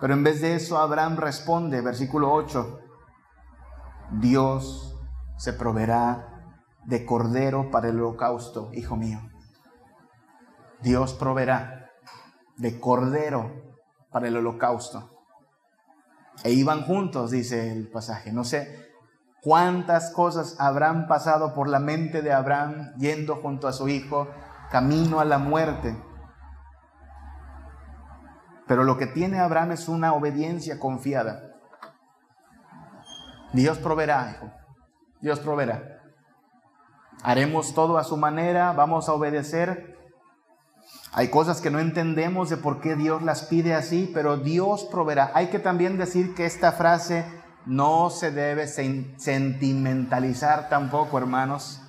Pero 0.00 0.14
en 0.14 0.24
vez 0.24 0.40
de 0.40 0.54
eso, 0.54 0.78
Abraham 0.78 1.16
responde, 1.16 1.80
versículo 1.80 2.32
8, 2.32 2.80
Dios 4.12 4.96
se 5.36 5.52
proveerá 5.52 6.37
de 6.84 7.04
cordero 7.04 7.70
para 7.70 7.88
el 7.88 7.98
holocausto, 8.00 8.70
hijo 8.72 8.96
mío. 8.96 9.20
Dios 10.80 11.14
proveerá 11.14 11.90
de 12.56 12.78
cordero 12.80 13.52
para 14.10 14.28
el 14.28 14.36
holocausto. 14.36 15.10
E 16.44 16.52
iban 16.52 16.82
juntos, 16.82 17.30
dice 17.30 17.72
el 17.72 17.90
pasaje. 17.90 18.32
No 18.32 18.44
sé 18.44 18.92
cuántas 19.42 20.12
cosas 20.12 20.56
habrán 20.60 21.08
pasado 21.08 21.54
por 21.54 21.68
la 21.68 21.80
mente 21.80 22.22
de 22.22 22.32
Abraham 22.32 22.94
yendo 22.96 23.36
junto 23.36 23.66
a 23.66 23.72
su 23.72 23.88
hijo, 23.88 24.28
camino 24.70 25.20
a 25.20 25.24
la 25.24 25.38
muerte. 25.38 25.96
Pero 28.66 28.84
lo 28.84 28.98
que 28.98 29.06
tiene 29.06 29.40
Abraham 29.40 29.72
es 29.72 29.88
una 29.88 30.12
obediencia 30.12 30.78
confiada. 30.78 31.42
Dios 33.52 33.78
proveerá, 33.78 34.30
hijo. 34.30 34.52
Dios 35.20 35.40
proveerá. 35.40 35.97
Haremos 37.22 37.74
todo 37.74 37.98
a 37.98 38.04
su 38.04 38.16
manera, 38.16 38.72
vamos 38.72 39.08
a 39.08 39.12
obedecer. 39.12 39.96
Hay 41.12 41.28
cosas 41.28 41.60
que 41.60 41.70
no 41.70 41.80
entendemos 41.80 42.50
de 42.50 42.56
por 42.56 42.80
qué 42.80 42.94
Dios 42.94 43.22
las 43.22 43.42
pide 43.42 43.74
así, 43.74 44.10
pero 44.14 44.36
Dios 44.36 44.84
proveerá. 44.84 45.32
Hay 45.34 45.48
que 45.48 45.58
también 45.58 45.98
decir 45.98 46.34
que 46.34 46.46
esta 46.46 46.72
frase 46.72 47.24
no 47.66 48.10
se 48.10 48.30
debe 48.30 48.66
sentimentalizar 48.66 50.68
tampoco, 50.68 51.18
hermanos. 51.18 51.82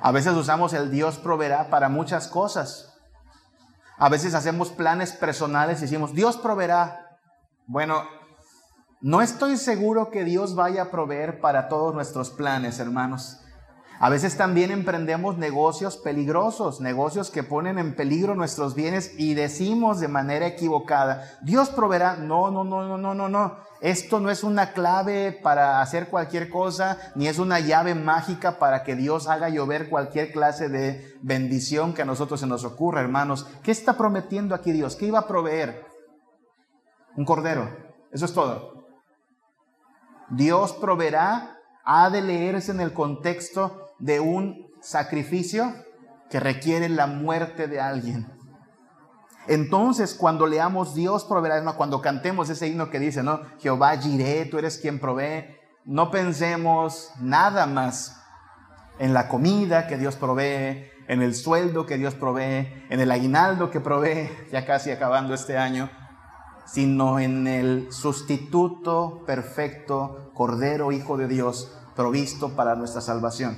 A 0.00 0.12
veces 0.12 0.34
usamos 0.34 0.72
el 0.72 0.90
Dios 0.90 1.18
proveerá 1.18 1.68
para 1.68 1.88
muchas 1.88 2.28
cosas. 2.28 2.92
A 3.98 4.08
veces 4.08 4.34
hacemos 4.34 4.70
planes 4.70 5.12
personales 5.12 5.78
y 5.78 5.82
decimos, 5.82 6.14
Dios 6.14 6.36
proveerá. 6.36 7.18
Bueno, 7.66 8.04
no 9.00 9.22
estoy 9.22 9.56
seguro 9.56 10.10
que 10.10 10.24
Dios 10.24 10.54
vaya 10.54 10.82
a 10.82 10.90
proveer 10.90 11.40
para 11.40 11.68
todos 11.68 11.94
nuestros 11.94 12.30
planes, 12.30 12.78
hermanos. 12.78 13.40
A 13.98 14.10
veces 14.10 14.36
también 14.36 14.70
emprendemos 14.70 15.38
negocios 15.38 15.96
peligrosos, 15.96 16.80
negocios 16.80 17.30
que 17.30 17.42
ponen 17.42 17.78
en 17.78 17.94
peligro 17.94 18.34
nuestros 18.34 18.74
bienes 18.74 19.12
y 19.16 19.32
decimos 19.34 20.00
de 20.00 20.08
manera 20.08 20.46
equivocada, 20.46 21.38
Dios 21.40 21.70
proveerá. 21.70 22.16
No, 22.16 22.50
no, 22.50 22.62
no, 22.62 22.86
no, 22.86 22.98
no, 22.98 23.14
no, 23.14 23.28
no. 23.28 23.56
Esto 23.80 24.20
no 24.20 24.30
es 24.30 24.42
una 24.42 24.72
clave 24.72 25.32
para 25.32 25.80
hacer 25.80 26.08
cualquier 26.08 26.50
cosa, 26.50 26.98
ni 27.14 27.26
es 27.28 27.38
una 27.38 27.60
llave 27.60 27.94
mágica 27.94 28.58
para 28.58 28.82
que 28.82 28.96
Dios 28.96 29.28
haga 29.28 29.48
llover 29.48 29.88
cualquier 29.88 30.32
clase 30.32 30.68
de 30.68 31.14
bendición 31.22 31.94
que 31.94 32.02
a 32.02 32.06
nosotros 32.06 32.40
se 32.40 32.46
nos 32.46 32.64
ocurra, 32.64 33.00
hermanos. 33.00 33.46
¿Qué 33.62 33.70
está 33.70 33.96
prometiendo 33.96 34.54
aquí 34.54 34.72
Dios? 34.72 34.96
¿Qué 34.96 35.06
iba 35.06 35.20
a 35.20 35.28
proveer? 35.28 35.86
Un 37.16 37.24
cordero. 37.24 37.70
Eso 38.12 38.26
es 38.26 38.34
todo. 38.34 38.86
Dios 40.28 40.72
proveerá, 40.74 41.58
ha 41.84 42.10
de 42.10 42.20
leerse 42.20 42.72
en 42.72 42.80
el 42.80 42.92
contexto 42.92 43.85
de 43.98 44.20
un 44.20 44.66
sacrificio 44.80 45.74
que 46.30 46.40
requiere 46.40 46.88
la 46.88 47.06
muerte 47.06 47.68
de 47.68 47.80
alguien. 47.80 48.26
Entonces, 49.48 50.14
cuando 50.14 50.46
leamos 50.46 50.94
Dios 50.94 51.24
proveerá, 51.24 51.62
cuando 51.72 52.00
cantemos 52.00 52.50
ese 52.50 52.66
himno 52.66 52.90
que 52.90 52.98
dice, 52.98 53.22
¿no? 53.22 53.40
Jehová 53.58 53.96
Jiré, 53.96 54.46
tú 54.46 54.58
eres 54.58 54.78
quien 54.78 54.98
provee, 54.98 55.56
no 55.84 56.10
pensemos 56.10 57.12
nada 57.20 57.66
más 57.66 58.20
en 58.98 59.14
la 59.14 59.28
comida 59.28 59.86
que 59.86 59.98
Dios 59.98 60.16
provee, 60.16 60.90
en 61.08 61.22
el 61.22 61.34
sueldo 61.34 61.86
que 61.86 61.96
Dios 61.96 62.14
provee, 62.14 62.84
en 62.90 62.98
el 62.98 63.10
aguinaldo 63.12 63.70
que 63.70 63.80
provee, 63.80 64.30
ya 64.52 64.66
casi 64.66 64.90
acabando 64.90 65.34
este 65.34 65.56
año, 65.56 65.90
sino 66.66 67.20
en 67.20 67.46
el 67.46 67.92
sustituto 67.92 69.22
perfecto, 69.24 70.32
Cordero, 70.34 70.90
Hijo 70.90 71.16
de 71.16 71.28
Dios, 71.28 71.72
provisto 71.94 72.56
para 72.56 72.74
nuestra 72.74 73.00
salvación. 73.00 73.56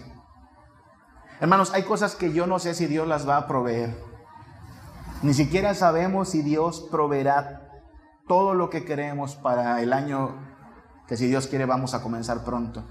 Hermanos, 1.40 1.72
hay 1.72 1.84
cosas 1.84 2.16
que 2.16 2.32
yo 2.32 2.48
no 2.48 2.58
sé 2.58 2.74
si 2.74 2.86
Dios 2.86 3.06
las 3.06 3.28
va 3.28 3.36
a 3.36 3.46
proveer. 3.46 3.96
Ni 5.22 5.34
siquiera 5.34 5.72
sabemos 5.74 6.30
si 6.30 6.42
Dios 6.42 6.86
proveerá 6.90 7.80
todo 8.26 8.54
lo 8.54 8.70
que 8.70 8.84
queremos 8.84 9.36
para 9.36 9.80
el 9.80 9.92
año 9.92 10.34
que 11.06 11.16
si 11.16 11.28
Dios 11.28 11.46
quiere 11.46 11.64
vamos 11.64 11.94
a 11.94 12.02
comenzar 12.02 12.44
pronto. 12.44 12.84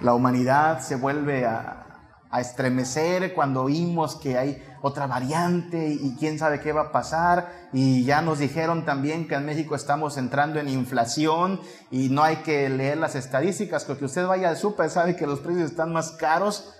La 0.00 0.14
humanidad 0.14 0.80
se 0.80 0.96
vuelve 0.96 1.44
a, 1.44 1.84
estremecer 2.30 3.32
cuando 3.32 3.62
oímos 3.62 4.16
que 4.16 4.36
hay 4.36 4.62
otra 4.82 5.06
variante 5.06 5.88
y 5.88 6.14
quién 6.18 6.38
sabe 6.38 6.60
qué 6.60 6.72
va 6.72 6.82
a 6.82 6.92
pasar. 6.92 7.68
Y 7.72 8.04
ya 8.04 8.20
nos 8.20 8.38
dijeron 8.38 8.84
también 8.84 9.26
que 9.26 9.34
en 9.34 9.46
México 9.46 9.74
estamos 9.74 10.18
entrando 10.18 10.60
en 10.60 10.68
inflación 10.68 11.58
y 11.90 12.10
no 12.10 12.22
hay 12.22 12.36
que 12.36 12.68
leer 12.68 12.98
las 12.98 13.14
estadísticas, 13.14 13.86
porque 13.86 14.04
usted 14.04 14.26
vaya 14.26 14.50
al 14.50 14.58
súper 14.58 14.90
sabe 14.90 15.16
que 15.16 15.26
los 15.26 15.40
precios 15.40 15.70
están 15.70 15.90
más 15.94 16.10
caros 16.12 16.74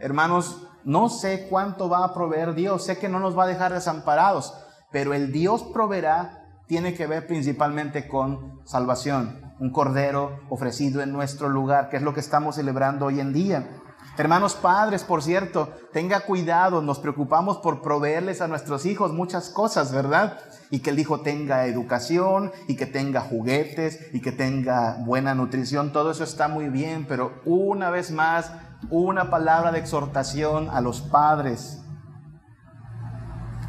Hermanos, 0.00 0.66
no 0.82 1.10
sé 1.10 1.46
cuánto 1.50 1.90
va 1.90 2.04
a 2.04 2.14
proveer 2.14 2.54
Dios, 2.54 2.84
sé 2.84 2.98
que 2.98 3.10
no 3.10 3.20
nos 3.20 3.38
va 3.38 3.44
a 3.44 3.48
dejar 3.48 3.74
desamparados, 3.74 4.54
pero 4.90 5.12
el 5.12 5.30
Dios 5.30 5.62
proveerá 5.62 6.40
tiene 6.66 6.94
que 6.94 7.06
ver 7.06 7.26
principalmente 7.26 8.08
con 8.08 8.62
salvación, 8.64 9.54
un 9.58 9.70
cordero 9.72 10.40
ofrecido 10.48 11.02
en 11.02 11.12
nuestro 11.12 11.50
lugar, 11.50 11.90
que 11.90 11.98
es 11.98 12.02
lo 12.02 12.14
que 12.14 12.20
estamos 12.20 12.54
celebrando 12.54 13.06
hoy 13.06 13.20
en 13.20 13.34
día. 13.34 13.68
Hermanos 14.16 14.54
padres, 14.54 15.04
por 15.04 15.22
cierto, 15.22 15.68
tenga 15.92 16.20
cuidado, 16.20 16.80
nos 16.80 16.98
preocupamos 16.98 17.58
por 17.58 17.82
proveerles 17.82 18.40
a 18.40 18.48
nuestros 18.48 18.86
hijos 18.86 19.12
muchas 19.12 19.50
cosas, 19.50 19.92
¿verdad? 19.92 20.38
Y 20.70 20.80
que 20.80 20.90
el 20.90 20.98
hijo 20.98 21.20
tenga 21.20 21.66
educación 21.66 22.52
y 22.68 22.76
que 22.76 22.86
tenga 22.86 23.20
juguetes 23.20 24.14
y 24.14 24.20
que 24.20 24.32
tenga 24.32 24.96
buena 25.04 25.34
nutrición, 25.34 25.92
todo 25.92 26.10
eso 26.10 26.24
está 26.24 26.48
muy 26.48 26.68
bien, 26.68 27.04
pero 27.06 27.40
una 27.44 27.90
vez 27.90 28.10
más 28.10 28.52
una 28.88 29.30
palabra 29.30 29.72
de 29.72 29.78
exhortación 29.78 30.70
a 30.70 30.80
los 30.80 31.00
padres. 31.00 31.82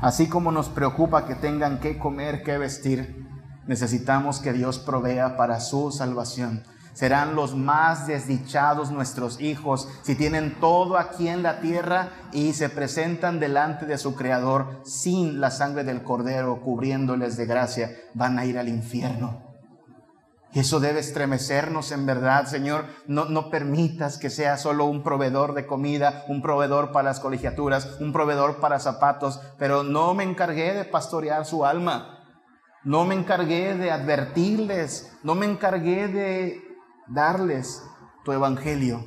Así 0.01 0.29
como 0.29 0.51
nos 0.51 0.69
preocupa 0.69 1.25
que 1.25 1.35
tengan 1.35 1.79
que 1.79 1.97
comer, 1.97 2.43
que 2.43 2.57
vestir, 2.57 3.27
necesitamos 3.67 4.39
que 4.39 4.53
Dios 4.53 4.79
provea 4.79 5.37
para 5.37 5.59
su 5.59 5.91
salvación. 5.91 6.63
Serán 6.93 7.35
los 7.35 7.55
más 7.55 8.07
desdichados 8.07 8.91
nuestros 8.91 9.39
hijos 9.39 9.87
si 10.01 10.15
tienen 10.15 10.59
todo 10.59 10.97
aquí 10.97 11.29
en 11.29 11.41
la 11.41 11.61
tierra 11.61 12.09
y 12.33 12.53
se 12.53 12.69
presentan 12.69 13.39
delante 13.39 13.85
de 13.85 13.97
su 13.97 14.15
Creador 14.15 14.81
sin 14.83 15.39
la 15.39 15.51
sangre 15.51 15.83
del 15.83 16.03
Cordero 16.03 16.61
cubriéndoles 16.61 17.37
de 17.37 17.45
gracia. 17.45 17.91
Van 18.13 18.37
a 18.39 18.45
ir 18.45 18.57
al 18.57 18.67
infierno. 18.67 19.50
Y 20.53 20.59
eso 20.59 20.79
debe 20.79 20.99
estremecernos 20.99 21.91
en 21.91 22.05
verdad, 22.05 22.45
Señor. 22.45 22.85
No, 23.07 23.25
no 23.25 23.49
permitas 23.49 24.17
que 24.17 24.29
sea 24.29 24.57
solo 24.57 24.85
un 24.85 25.01
proveedor 25.01 25.53
de 25.53 25.65
comida, 25.65 26.25
un 26.27 26.41
proveedor 26.41 26.91
para 26.91 27.09
las 27.09 27.21
colegiaturas, 27.21 27.97
un 28.01 28.11
proveedor 28.11 28.59
para 28.59 28.79
zapatos, 28.79 29.39
pero 29.57 29.83
no 29.83 30.13
me 30.13 30.23
encargué 30.23 30.73
de 30.73 30.83
pastorear 30.83 31.45
su 31.45 31.65
alma. 31.65 32.17
No 32.83 33.05
me 33.05 33.15
encargué 33.15 33.75
de 33.75 33.91
advertirles, 33.91 35.13
no 35.23 35.35
me 35.35 35.45
encargué 35.45 36.07
de 36.07 36.61
darles 37.07 37.83
tu 38.25 38.31
evangelio. 38.33 39.05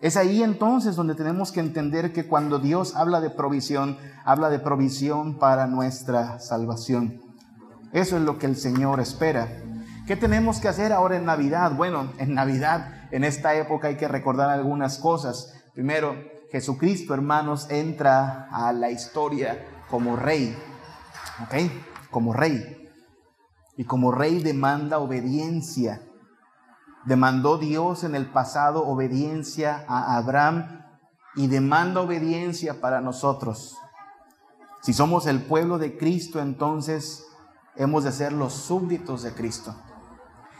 Es 0.00 0.16
ahí 0.16 0.42
entonces 0.42 0.96
donde 0.96 1.14
tenemos 1.14 1.52
que 1.52 1.60
entender 1.60 2.12
que 2.12 2.26
cuando 2.26 2.58
Dios 2.58 2.96
habla 2.96 3.20
de 3.20 3.30
provisión, 3.30 3.98
habla 4.24 4.50
de 4.50 4.58
provisión 4.58 5.38
para 5.38 5.66
nuestra 5.66 6.40
salvación. 6.40 7.20
Eso 7.92 8.16
es 8.16 8.22
lo 8.22 8.38
que 8.38 8.46
el 8.46 8.56
Señor 8.56 8.98
espera. 9.00 9.48
¿Qué 10.06 10.16
tenemos 10.16 10.60
que 10.60 10.68
hacer 10.68 10.92
ahora 10.92 11.16
en 11.16 11.24
Navidad? 11.24 11.72
Bueno, 11.74 12.12
en 12.18 12.34
Navidad, 12.34 13.08
en 13.10 13.24
esta 13.24 13.54
época 13.54 13.88
hay 13.88 13.96
que 13.96 14.06
recordar 14.06 14.50
algunas 14.50 14.98
cosas. 14.98 15.54
Primero, 15.72 16.14
Jesucristo, 16.50 17.14
hermanos, 17.14 17.70
entra 17.70 18.48
a 18.52 18.74
la 18.74 18.90
historia 18.90 19.64
como 19.88 20.16
rey. 20.16 20.54
¿Ok? 21.42 21.54
Como 22.10 22.34
rey. 22.34 22.86
Y 23.78 23.84
como 23.84 24.12
rey 24.12 24.42
demanda 24.42 24.98
obediencia. 24.98 26.02
Demandó 27.06 27.56
Dios 27.56 28.04
en 28.04 28.14
el 28.14 28.26
pasado 28.26 28.86
obediencia 28.86 29.86
a 29.88 30.18
Abraham 30.18 30.84
y 31.34 31.46
demanda 31.46 32.02
obediencia 32.02 32.78
para 32.82 33.00
nosotros. 33.00 33.78
Si 34.82 34.92
somos 34.92 35.26
el 35.26 35.40
pueblo 35.40 35.78
de 35.78 35.96
Cristo, 35.96 36.40
entonces 36.40 37.24
hemos 37.74 38.04
de 38.04 38.12
ser 38.12 38.34
los 38.34 38.52
súbditos 38.52 39.22
de 39.22 39.32
Cristo. 39.32 39.74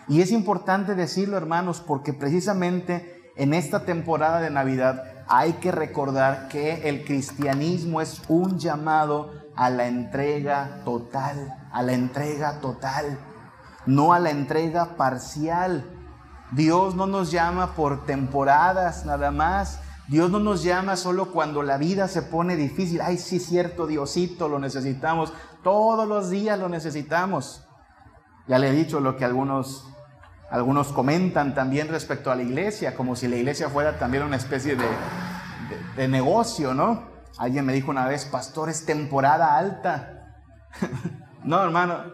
Y 0.09 0.21
es 0.21 0.31
importante 0.33 0.95
decirlo, 0.95 1.37
hermanos, 1.37 1.81
porque 1.81 2.13
precisamente 2.13 3.33
en 3.37 3.55
esta 3.55 3.85
temporada 3.85 4.41
de 4.41 4.51
Navidad 4.51 5.03
hay 5.27 5.55
que 5.55 5.73
recordar 5.73 6.49
que 6.49 6.89
el 6.89 7.05
cristianismo 7.05 8.01
es 8.01 8.23
un 8.29 8.59
llamado 8.59 9.33
a 9.57 9.71
la 9.71 9.87
entrega 9.87 10.83
total, 10.85 11.55
a 11.73 11.83
la 11.83 11.95
entrega 11.95 12.61
total, 12.61 13.19
no 13.87 14.13
a 14.13 14.19
la 14.19 14.31
entrega 14.31 14.97
parcial. 14.97 15.91
Dios 16.53 16.95
no 16.95 17.07
nos 17.07 17.31
llama 17.31 17.75
por 17.75 18.05
temporadas 18.05 19.07
nada 19.07 19.31
más. 19.31 19.81
Dios 20.07 20.31
no 20.31 20.39
nos 20.39 20.63
llama 20.63 20.97
solo 20.97 21.33
cuando 21.33 21.63
la 21.63 21.79
vida 21.79 22.09
se 22.09 22.21
pone 22.21 22.57
difícil. 22.57 23.01
Ay, 23.01 23.17
sí, 23.17 23.41
cierto, 23.41 23.87
Diosito, 23.87 24.49
lo 24.49 24.59
necesitamos. 24.59 25.33
Todos 25.63 26.07
los 26.07 26.29
días 26.29 26.59
lo 26.59 26.69
necesitamos. 26.69 27.67
Ya 28.47 28.59
le 28.59 28.69
he 28.69 28.73
dicho 28.73 29.01
lo 29.01 29.17
que 29.17 29.25
algunos 29.25 29.94
algunos 30.51 30.93
comentan 30.93 31.55
también 31.55 31.89
respecto 31.89 32.31
a 32.31 32.37
la 32.37 32.43
iglesia, 32.43 32.95
como 32.95 33.17
si 33.17 33.29
la 33.29 33.37
iglesia 33.37 33.69
fuera 33.69 33.99
también 33.99 34.23
una 34.23 34.37
especie 34.37 34.77
de, 34.77 36.09
negocio, 36.09 36.75
¿no? 36.75 37.09
Alguien 37.39 37.65
me 37.65 37.73
dijo 37.73 37.91
una 37.91 38.07
vez, 38.07 38.25
pastor, 38.27 38.69
es 38.69 38.85
temporada 38.85 39.57
alta. 39.57 40.37
no, 41.45 41.63
hermano. 41.63 42.05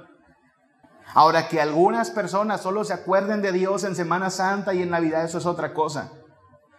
Ahora 1.12 1.48
que 1.48 1.60
algunas 1.60 2.10
personas 2.10 2.60
solo 2.60 2.84
se 2.84 2.92
acuerden 2.92 3.42
de 3.42 3.52
Dios 3.52 3.84
en 3.84 3.96
Semana 3.96 4.30
Santa 4.30 4.74
y 4.74 4.82
en 4.82 4.90
Navidad, 4.90 5.24
eso 5.24 5.38
es 5.38 5.46
otra 5.46 5.74
cosa. 5.74 6.12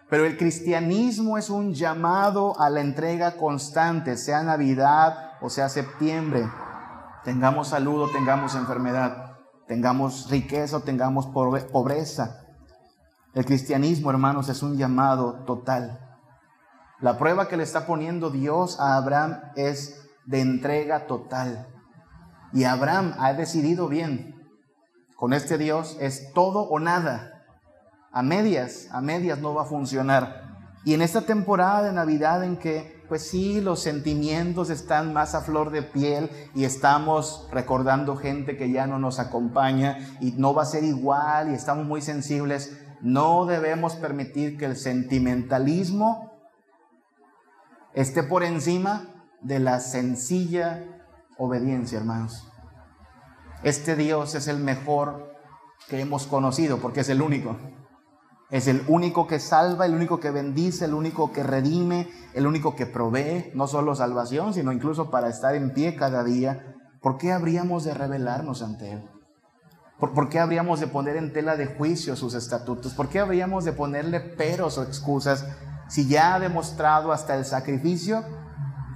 Pero 0.08 0.24
el 0.24 0.36
cristianismo 0.36 1.38
es 1.38 1.50
un 1.50 1.74
llamado 1.74 2.58
a 2.58 2.70
la 2.70 2.80
entrega 2.80 3.36
constante, 3.36 4.16
sea 4.16 4.42
Navidad 4.42 5.32
o 5.42 5.50
sea 5.50 5.68
septiembre. 5.68 6.48
Tengamos 7.24 7.68
salud 7.68 8.02
o 8.02 8.08
tengamos 8.08 8.54
enfermedad 8.54 9.31
tengamos 9.72 10.28
riqueza 10.28 10.76
o 10.76 10.80
tengamos 10.80 11.28
pobreza. 11.28 12.44
El 13.32 13.46
cristianismo, 13.46 14.10
hermanos, 14.10 14.50
es 14.50 14.62
un 14.62 14.76
llamado 14.76 15.44
total. 15.46 15.98
La 17.00 17.16
prueba 17.16 17.48
que 17.48 17.56
le 17.56 17.62
está 17.62 17.86
poniendo 17.86 18.28
Dios 18.28 18.78
a 18.78 18.96
Abraham 18.96 19.40
es 19.56 20.10
de 20.26 20.42
entrega 20.42 21.06
total. 21.06 21.68
Y 22.52 22.64
Abraham 22.64 23.14
ha 23.18 23.32
decidido 23.32 23.88
bien. 23.88 24.46
Con 25.16 25.32
este 25.32 25.56
Dios 25.56 25.96
es 26.00 26.34
todo 26.34 26.64
o 26.64 26.78
nada. 26.78 27.46
A 28.12 28.22
medias, 28.22 28.88
a 28.92 29.00
medias 29.00 29.38
no 29.38 29.54
va 29.54 29.62
a 29.62 29.64
funcionar. 29.64 30.68
Y 30.84 30.92
en 30.92 31.00
esta 31.00 31.22
temporada 31.22 31.84
de 31.84 31.94
Navidad 31.94 32.44
en 32.44 32.58
que 32.58 33.01
pues 33.12 33.28
sí, 33.28 33.60
los 33.60 33.80
sentimientos 33.80 34.70
están 34.70 35.12
más 35.12 35.34
a 35.34 35.42
flor 35.42 35.70
de 35.70 35.82
piel 35.82 36.30
y 36.54 36.64
estamos 36.64 37.46
recordando 37.52 38.16
gente 38.16 38.56
que 38.56 38.72
ya 38.72 38.86
no 38.86 38.98
nos 38.98 39.18
acompaña 39.18 40.16
y 40.22 40.32
no 40.38 40.54
va 40.54 40.62
a 40.62 40.64
ser 40.64 40.82
igual 40.82 41.50
y 41.50 41.54
estamos 41.54 41.84
muy 41.84 42.00
sensibles. 42.00 42.74
No 43.02 43.44
debemos 43.44 43.96
permitir 43.96 44.56
que 44.56 44.64
el 44.64 44.78
sentimentalismo 44.78 46.32
esté 47.92 48.22
por 48.22 48.44
encima 48.44 49.10
de 49.42 49.58
la 49.58 49.80
sencilla 49.80 50.82
obediencia, 51.36 51.98
hermanos. 51.98 52.48
Este 53.62 53.94
Dios 53.94 54.34
es 54.34 54.48
el 54.48 54.56
mejor 54.56 55.36
que 55.90 56.00
hemos 56.00 56.26
conocido 56.26 56.78
porque 56.78 57.00
es 57.00 57.10
el 57.10 57.20
único. 57.20 57.58
Es 58.52 58.68
el 58.68 58.84
único 58.86 59.26
que 59.26 59.40
salva, 59.40 59.86
el 59.86 59.94
único 59.94 60.20
que 60.20 60.30
bendice, 60.30 60.84
el 60.84 60.92
único 60.92 61.32
que 61.32 61.42
redime, 61.42 62.10
el 62.34 62.46
único 62.46 62.76
que 62.76 62.84
provee, 62.84 63.50
no 63.54 63.66
solo 63.66 63.94
salvación, 63.94 64.52
sino 64.52 64.72
incluso 64.72 65.10
para 65.10 65.30
estar 65.30 65.54
en 65.54 65.72
pie 65.72 65.96
cada 65.96 66.22
día. 66.22 66.76
¿Por 67.00 67.16
qué 67.16 67.32
habríamos 67.32 67.84
de 67.84 67.94
rebelarnos 67.94 68.60
ante 68.60 68.92
Él? 68.92 69.10
¿Por, 69.98 70.28
qué 70.28 70.38
habríamos 70.38 70.80
de 70.80 70.86
poner 70.86 71.16
en 71.16 71.32
tela 71.32 71.56
de 71.56 71.64
juicio 71.64 72.14
sus 72.14 72.34
estatutos? 72.34 72.92
¿Por 72.92 73.08
qué 73.08 73.20
habríamos 73.20 73.64
de 73.64 73.72
ponerle 73.72 74.20
peros 74.20 74.76
o 74.76 74.82
excusas 74.82 75.46
si 75.88 76.06
ya 76.06 76.34
ha 76.34 76.38
demostrado 76.38 77.10
hasta 77.10 77.34
el 77.34 77.46
sacrificio 77.46 78.22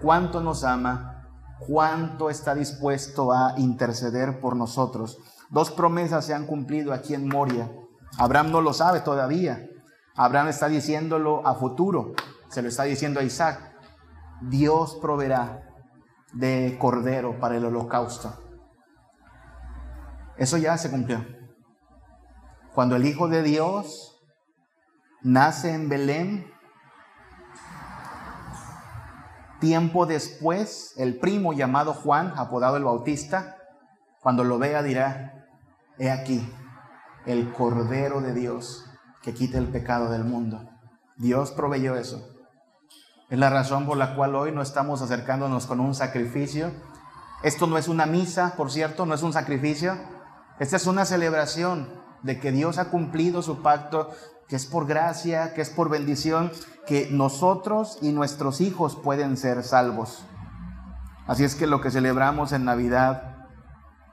cuánto 0.03 0.43
nos 0.43 0.65
ama, 0.65 1.31
cuánto 1.67 2.29
está 2.29 2.55
dispuesto 2.55 3.33
a 3.33 3.55
interceder 3.57 4.39
por 4.39 4.55
nosotros? 4.55 5.17
Dos 5.49 5.71
promesas 5.71 6.27
se 6.27 6.35
han 6.35 6.45
cumplido 6.45 6.93
aquí 6.93 7.15
en 7.15 7.27
Moria 7.27 7.71
Abraham 8.19 8.51
no 8.51 8.61
lo 8.61 8.73
sabe 8.73 9.01
todavía. 9.01 9.69
Abraham 10.15 10.49
está 10.49 10.69
diciéndolo 10.69 11.47
a 11.47 11.55
futuro. 11.55 12.15
Se 12.49 12.63
lo 12.63 12.69
está 12.69 12.85
diciendo 12.85 13.21
a 13.21 13.23
Isaac. 13.23 13.75
Dios 14.41 14.99
proveerá 15.01 15.63
de 16.33 16.77
cordero 16.79 17.39
para 17.39 17.57
el 17.57 17.65
holocausto. 17.65 18.33
Eso 20.37 20.57
ya 20.59 20.77
se 20.77 20.91
cumplió. 20.91 21.25
Cuando 22.75 22.97
el 22.97 23.07
Hijo 23.07 23.29
de 23.29 23.43
Dios 23.43 24.21
nace 25.23 25.73
en 25.73 25.89
Belén, 25.89 26.47
tiempo 29.61 30.05
después, 30.05 30.93
el 30.99 31.19
primo 31.19 31.55
llamado 31.55 31.95
Juan, 31.95 32.35
apodado 32.37 32.77
el 32.77 32.85
Bautista, 32.85 33.57
cuando 34.21 34.45
lo 34.45 34.59
vea 34.59 34.83
dirá, 34.83 35.47
he 35.99 36.11
aquí, 36.11 36.47
el 37.27 37.53
Cordero 37.53 38.21
de 38.21 38.33
Dios 38.33 38.87
que 39.23 39.35
quita 39.35 39.59
el 39.59 39.69
pecado 39.69 40.11
del 40.11 40.25
mundo. 40.25 40.69
Dios 41.17 41.51
proveyó 41.51 41.97
eso. 41.97 42.29
Es 43.29 43.39
la 43.39 43.51
razón 43.51 43.87
por 43.87 43.97
la 43.97 44.15
cual 44.15 44.37
hoy 44.37 44.53
no 44.53 44.63
estamos 44.63 45.03
acercándonos 45.03 45.67
con 45.67 45.81
un 45.81 45.95
sacrificio. 45.95 46.71
Esto 47.43 47.67
no 47.67 47.77
es 47.79 47.89
una 47.89 48.07
misa, 48.07 48.55
por 48.57 48.71
cierto, 48.71 49.05
no 49.05 49.15
es 49.15 49.23
un 49.25 49.33
sacrificio. 49.33 49.97
Esta 50.61 50.77
es 50.77 50.87
una 50.87 51.05
celebración 51.05 51.89
de 52.23 52.39
que 52.39 52.53
Dios 52.53 52.79
ha 52.79 52.91
cumplido 52.91 53.43
su 53.43 53.63
pacto, 53.63 54.11
que 54.49 54.55
es 54.55 54.67
por 54.67 54.87
gracia, 54.87 55.55
que 55.55 55.63
es 55.63 55.71
por 55.71 55.91
bendición, 55.91 56.53
que 56.87 57.09
nosotros 57.11 57.99
y 58.01 58.13
nuestros 58.13 58.61
hijos 58.61 58.95
pueden 58.95 59.37
ser 59.37 59.65
salvos. 59.65 60.25
Así 61.27 61.43
es 61.43 61.57
que 61.57 61.67
lo 61.67 61.81
que 61.81 61.91
celebramos 61.91 62.53
en 62.53 62.65
Navidad, 62.65 63.49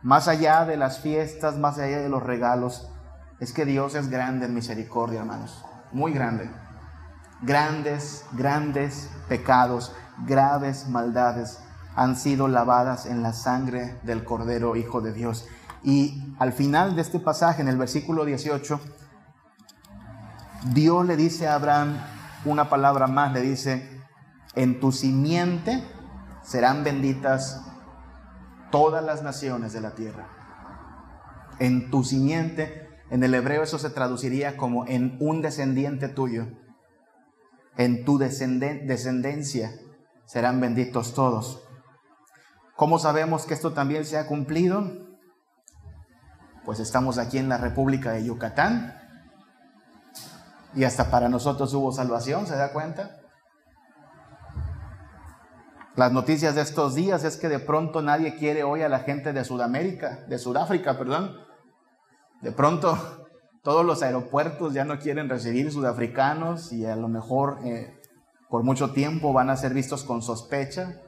más 0.02 0.28
allá 0.28 0.66
de 0.66 0.78
las 0.78 1.00
fiestas, 1.00 1.60
más 1.60 1.78
allá 1.78 2.00
de 2.00 2.10
los 2.10 2.24
regalos, 2.24 2.90
es 3.44 3.52
que 3.52 3.66
Dios 3.66 3.94
es 3.94 4.10
grande 4.10 4.46
en 4.46 4.54
misericordia, 4.54 5.20
hermanos. 5.20 5.66
Muy 5.92 6.14
grande. 6.14 6.50
Grandes, 7.42 8.24
grandes 8.32 9.10
pecados, 9.28 9.94
graves 10.26 10.88
maldades 10.88 11.60
han 11.94 12.16
sido 12.16 12.48
lavadas 12.48 13.06
en 13.06 13.22
la 13.22 13.34
sangre 13.34 14.00
del 14.04 14.24
Cordero 14.24 14.78
Hijo 14.78 15.02
de 15.02 15.12
Dios. 15.12 15.46
Y 15.84 16.34
al 16.40 16.54
final 16.54 16.96
de 16.96 17.02
este 17.02 17.20
pasaje, 17.20 17.62
en 17.62 17.68
el 17.68 17.78
versículo 17.78 18.24
18, 18.24 18.80
Dios 20.72 21.06
le 21.06 21.18
dice 21.18 21.50
a 21.50 21.56
Abraham 21.56 21.98
una 22.46 22.70
palabra 22.70 23.08
más, 23.08 23.34
le 23.34 23.42
dice, 23.42 24.02
en 24.56 24.80
tu 24.80 24.94
simiente 24.94 25.84
serán 26.44 26.86
benditas 26.86 27.62
todas 28.72 29.04
las 29.04 29.22
naciones 29.22 29.74
de 29.74 29.82
la 29.82 29.92
tierra. 29.92 30.30
En 31.60 31.92
tu 31.92 32.06
simiente, 32.06 32.83
en 33.14 33.24
el 33.24 33.36
hebreo 33.36 33.62
eso 33.62 33.78
se 33.78 33.92
traduciría 33.92 34.58
como 34.58 34.88
en 34.88 35.18
un 35.20 35.44
descendiente 35.44 36.10
tuyo. 36.10 36.48
En 37.78 38.06
tu 38.06 38.18
descendencia 38.18 39.72
serán 40.26 40.60
benditos 40.60 41.14
todos. 41.14 41.62
¿Cómo 42.76 42.98
sabemos 42.98 43.46
que 43.46 43.54
esto 43.54 43.72
también 43.72 44.04
se 44.06 44.18
ha 44.18 44.26
cumplido? 44.26 44.92
Pues 46.66 46.80
estamos 46.80 47.20
aquí 47.20 47.38
en 47.38 47.50
la 47.50 47.60
República 47.60 48.14
de 48.14 48.26
Yucatán 48.26 49.00
y 50.74 50.84
hasta 50.84 51.12
para 51.12 51.30
nosotros 51.30 51.72
hubo 51.76 51.92
salvación, 51.92 52.48
¿se 52.48 52.56
da 52.56 52.74
cuenta? 52.74 53.20
Las 55.96 56.12
noticias 56.12 56.56
de 56.56 56.62
estos 56.62 56.96
días 56.96 57.24
es 57.26 57.38
que 57.38 57.48
de 57.48 57.60
pronto 57.60 58.02
nadie 58.02 58.38
quiere 58.38 58.64
hoy 58.64 58.82
a 58.82 58.90
la 58.90 59.02
gente 59.02 59.34
de 59.34 59.46
Sudamérica, 59.46 60.22
de 60.28 60.40
Sudáfrica, 60.40 60.98
perdón. 60.98 61.53
De 62.44 62.52
pronto 62.52 62.98
todos 63.64 63.86
los 63.86 64.04
aeropuertos 64.04 64.74
ya 64.74 64.84
no 64.84 65.00
quieren 65.00 65.30
recibir 65.30 65.72
sudafricanos 65.72 66.74
y 66.74 66.86
a 66.86 66.98
lo 66.98 67.08
mejor 67.08 67.60
eh, 67.64 68.02
por 68.50 68.64
mucho 68.64 68.92
tiempo 68.92 69.32
van 69.32 69.50
a 69.50 69.56
ser 69.56 69.74
vistos 69.74 70.04
con 70.04 70.22
sospecha. 70.22 71.00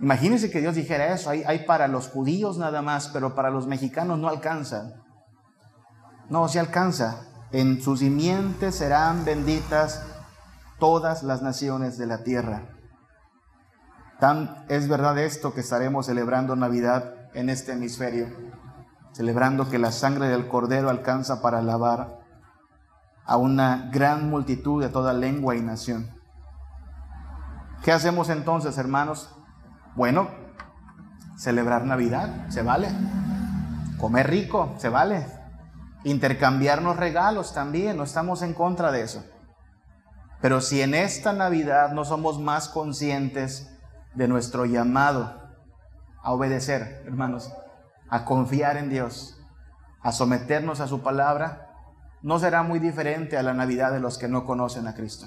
Imagínense 0.00 0.52
que 0.52 0.60
Dios 0.60 0.76
dijera 0.76 1.12
eso, 1.12 1.30
hay, 1.30 1.42
hay 1.44 1.66
para 1.66 1.88
los 1.88 2.08
judíos 2.08 2.56
nada 2.56 2.82
más, 2.82 3.08
pero 3.08 3.34
para 3.34 3.50
los 3.50 3.66
mexicanos 3.66 4.20
no 4.20 4.28
alcanza. 4.28 4.92
No, 6.30 6.46
se 6.46 6.60
alcanza. 6.60 7.24
En 7.50 7.82
su 7.82 7.96
simiente 7.96 8.70
serán 8.70 9.24
benditas 9.24 10.06
todas 10.78 11.24
las 11.24 11.42
naciones 11.42 11.98
de 11.98 12.06
la 12.06 12.22
tierra. 12.22 12.62
Tan 14.20 14.64
es 14.68 14.88
verdad 14.88 15.18
esto 15.18 15.52
que 15.52 15.62
estaremos 15.62 16.06
celebrando 16.06 16.54
Navidad 16.54 17.18
en 17.34 17.50
este 17.50 17.72
hemisferio, 17.72 18.28
celebrando 19.12 19.68
que 19.68 19.78
la 19.78 19.92
sangre 19.92 20.28
del 20.28 20.48
Cordero 20.48 20.90
alcanza 20.90 21.42
para 21.42 21.62
lavar 21.62 22.18
a 23.24 23.36
una 23.36 23.90
gran 23.92 24.30
multitud 24.30 24.82
de 24.82 24.88
toda 24.88 25.12
lengua 25.12 25.54
y 25.56 25.60
nación. 25.60 26.10
¿Qué 27.82 27.92
hacemos 27.92 28.28
entonces, 28.30 28.78
hermanos? 28.78 29.30
Bueno, 29.94 30.28
celebrar 31.36 31.84
Navidad, 31.84 32.48
se 32.48 32.62
vale. 32.62 32.88
Comer 33.98 34.28
rico, 34.28 34.74
se 34.78 34.88
vale. 34.88 35.26
Intercambiarnos 36.04 36.96
regalos 36.96 37.52
también, 37.52 37.96
no 37.96 38.04
estamos 38.04 38.42
en 38.42 38.54
contra 38.54 38.92
de 38.92 39.02
eso. 39.02 39.24
Pero 40.40 40.60
si 40.60 40.82
en 40.82 40.94
esta 40.94 41.32
Navidad 41.32 41.92
no 41.92 42.04
somos 42.04 42.40
más 42.40 42.68
conscientes 42.68 43.76
de 44.14 44.28
nuestro 44.28 44.66
llamado 44.66 45.34
a 46.22 46.32
obedecer, 46.32 47.02
hermanos, 47.06 47.52
a 48.10 48.24
confiar 48.24 48.76
en 48.76 48.90
Dios, 48.90 49.40
a 50.02 50.12
someternos 50.12 50.80
a 50.80 50.88
su 50.88 51.02
palabra, 51.02 51.68
no 52.22 52.38
será 52.38 52.62
muy 52.62 52.78
diferente 52.78 53.36
a 53.36 53.42
la 53.42 53.54
Navidad 53.54 53.92
de 53.92 54.00
los 54.00 54.18
que 54.18 54.28
no 54.28 54.44
conocen 54.44 54.86
a 54.86 54.94
Cristo. 54.94 55.26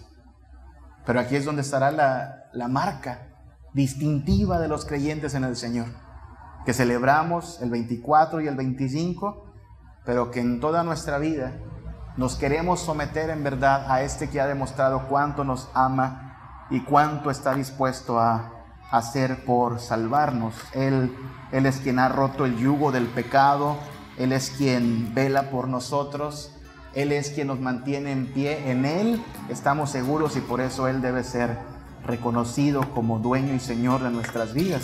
Pero 1.06 1.20
aquí 1.20 1.36
es 1.36 1.46
donde 1.46 1.62
estará 1.62 1.92
la, 1.92 2.50
la 2.54 2.68
marca 2.68 3.28
distintiva 3.74 4.60
de 4.60 4.68
los 4.68 4.86
creyentes 4.86 5.34
en 5.34 5.44
el 5.44 5.56
Señor, 5.56 5.88
que 6.66 6.74
celebramos 6.74 7.62
el 7.62 7.70
24 7.70 8.42
y 8.42 8.48
el 8.48 8.56
25, 8.56 9.54
pero 10.06 10.32
que 10.32 10.42
en 10.42 10.60
toda 10.60 10.84
nuestra 10.84 11.18
vida 11.18 11.54
nos 12.18 12.36
queremos 12.36 12.82
someter 12.82 13.30
en 13.30 13.44
verdad 13.44 13.90
a 13.90 14.02
este 14.02 14.30
que 14.30 14.42
ha 14.42 14.48
demostrado 14.48 15.08
cuánto 15.08 15.44
nos 15.44 15.70
ama 15.74 16.68
y 16.70 16.82
cuánto 16.82 17.32
está 17.32 17.54
dispuesto 17.54 18.20
a 18.20 18.61
hacer 18.92 19.44
por 19.46 19.80
salvarnos. 19.80 20.54
Él, 20.74 21.16
Él 21.52 21.66
es 21.66 21.78
quien 21.78 21.98
ha 22.00 22.10
roto 22.10 22.46
el 22.46 22.58
yugo 22.58 22.92
del 22.92 23.08
pecado, 23.08 23.78
Él 24.18 24.34
es 24.34 24.52
quien 24.52 25.16
vela 25.16 25.50
por 25.50 25.68
nosotros, 25.68 26.52
Él 26.94 27.12
es 27.12 27.30
quien 27.30 27.48
nos 27.48 27.60
mantiene 27.60 28.12
en 28.12 28.28
pie. 28.28 28.70
En 28.70 28.86
Él 28.86 29.24
estamos 29.50 29.90
seguros 29.90 30.36
y 30.36 30.42
por 30.42 30.62
eso 30.62 30.88
Él 30.88 31.02
debe 31.02 31.24
ser 31.24 31.58
reconocido 32.06 32.94
como 32.94 33.20
dueño 33.20 33.54
y 33.54 33.60
Señor 33.60 34.04
de 34.04 34.12
nuestras 34.12 34.54
vidas. 34.54 34.84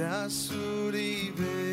Gracias, 0.00 0.50
Uribe. 0.50 1.69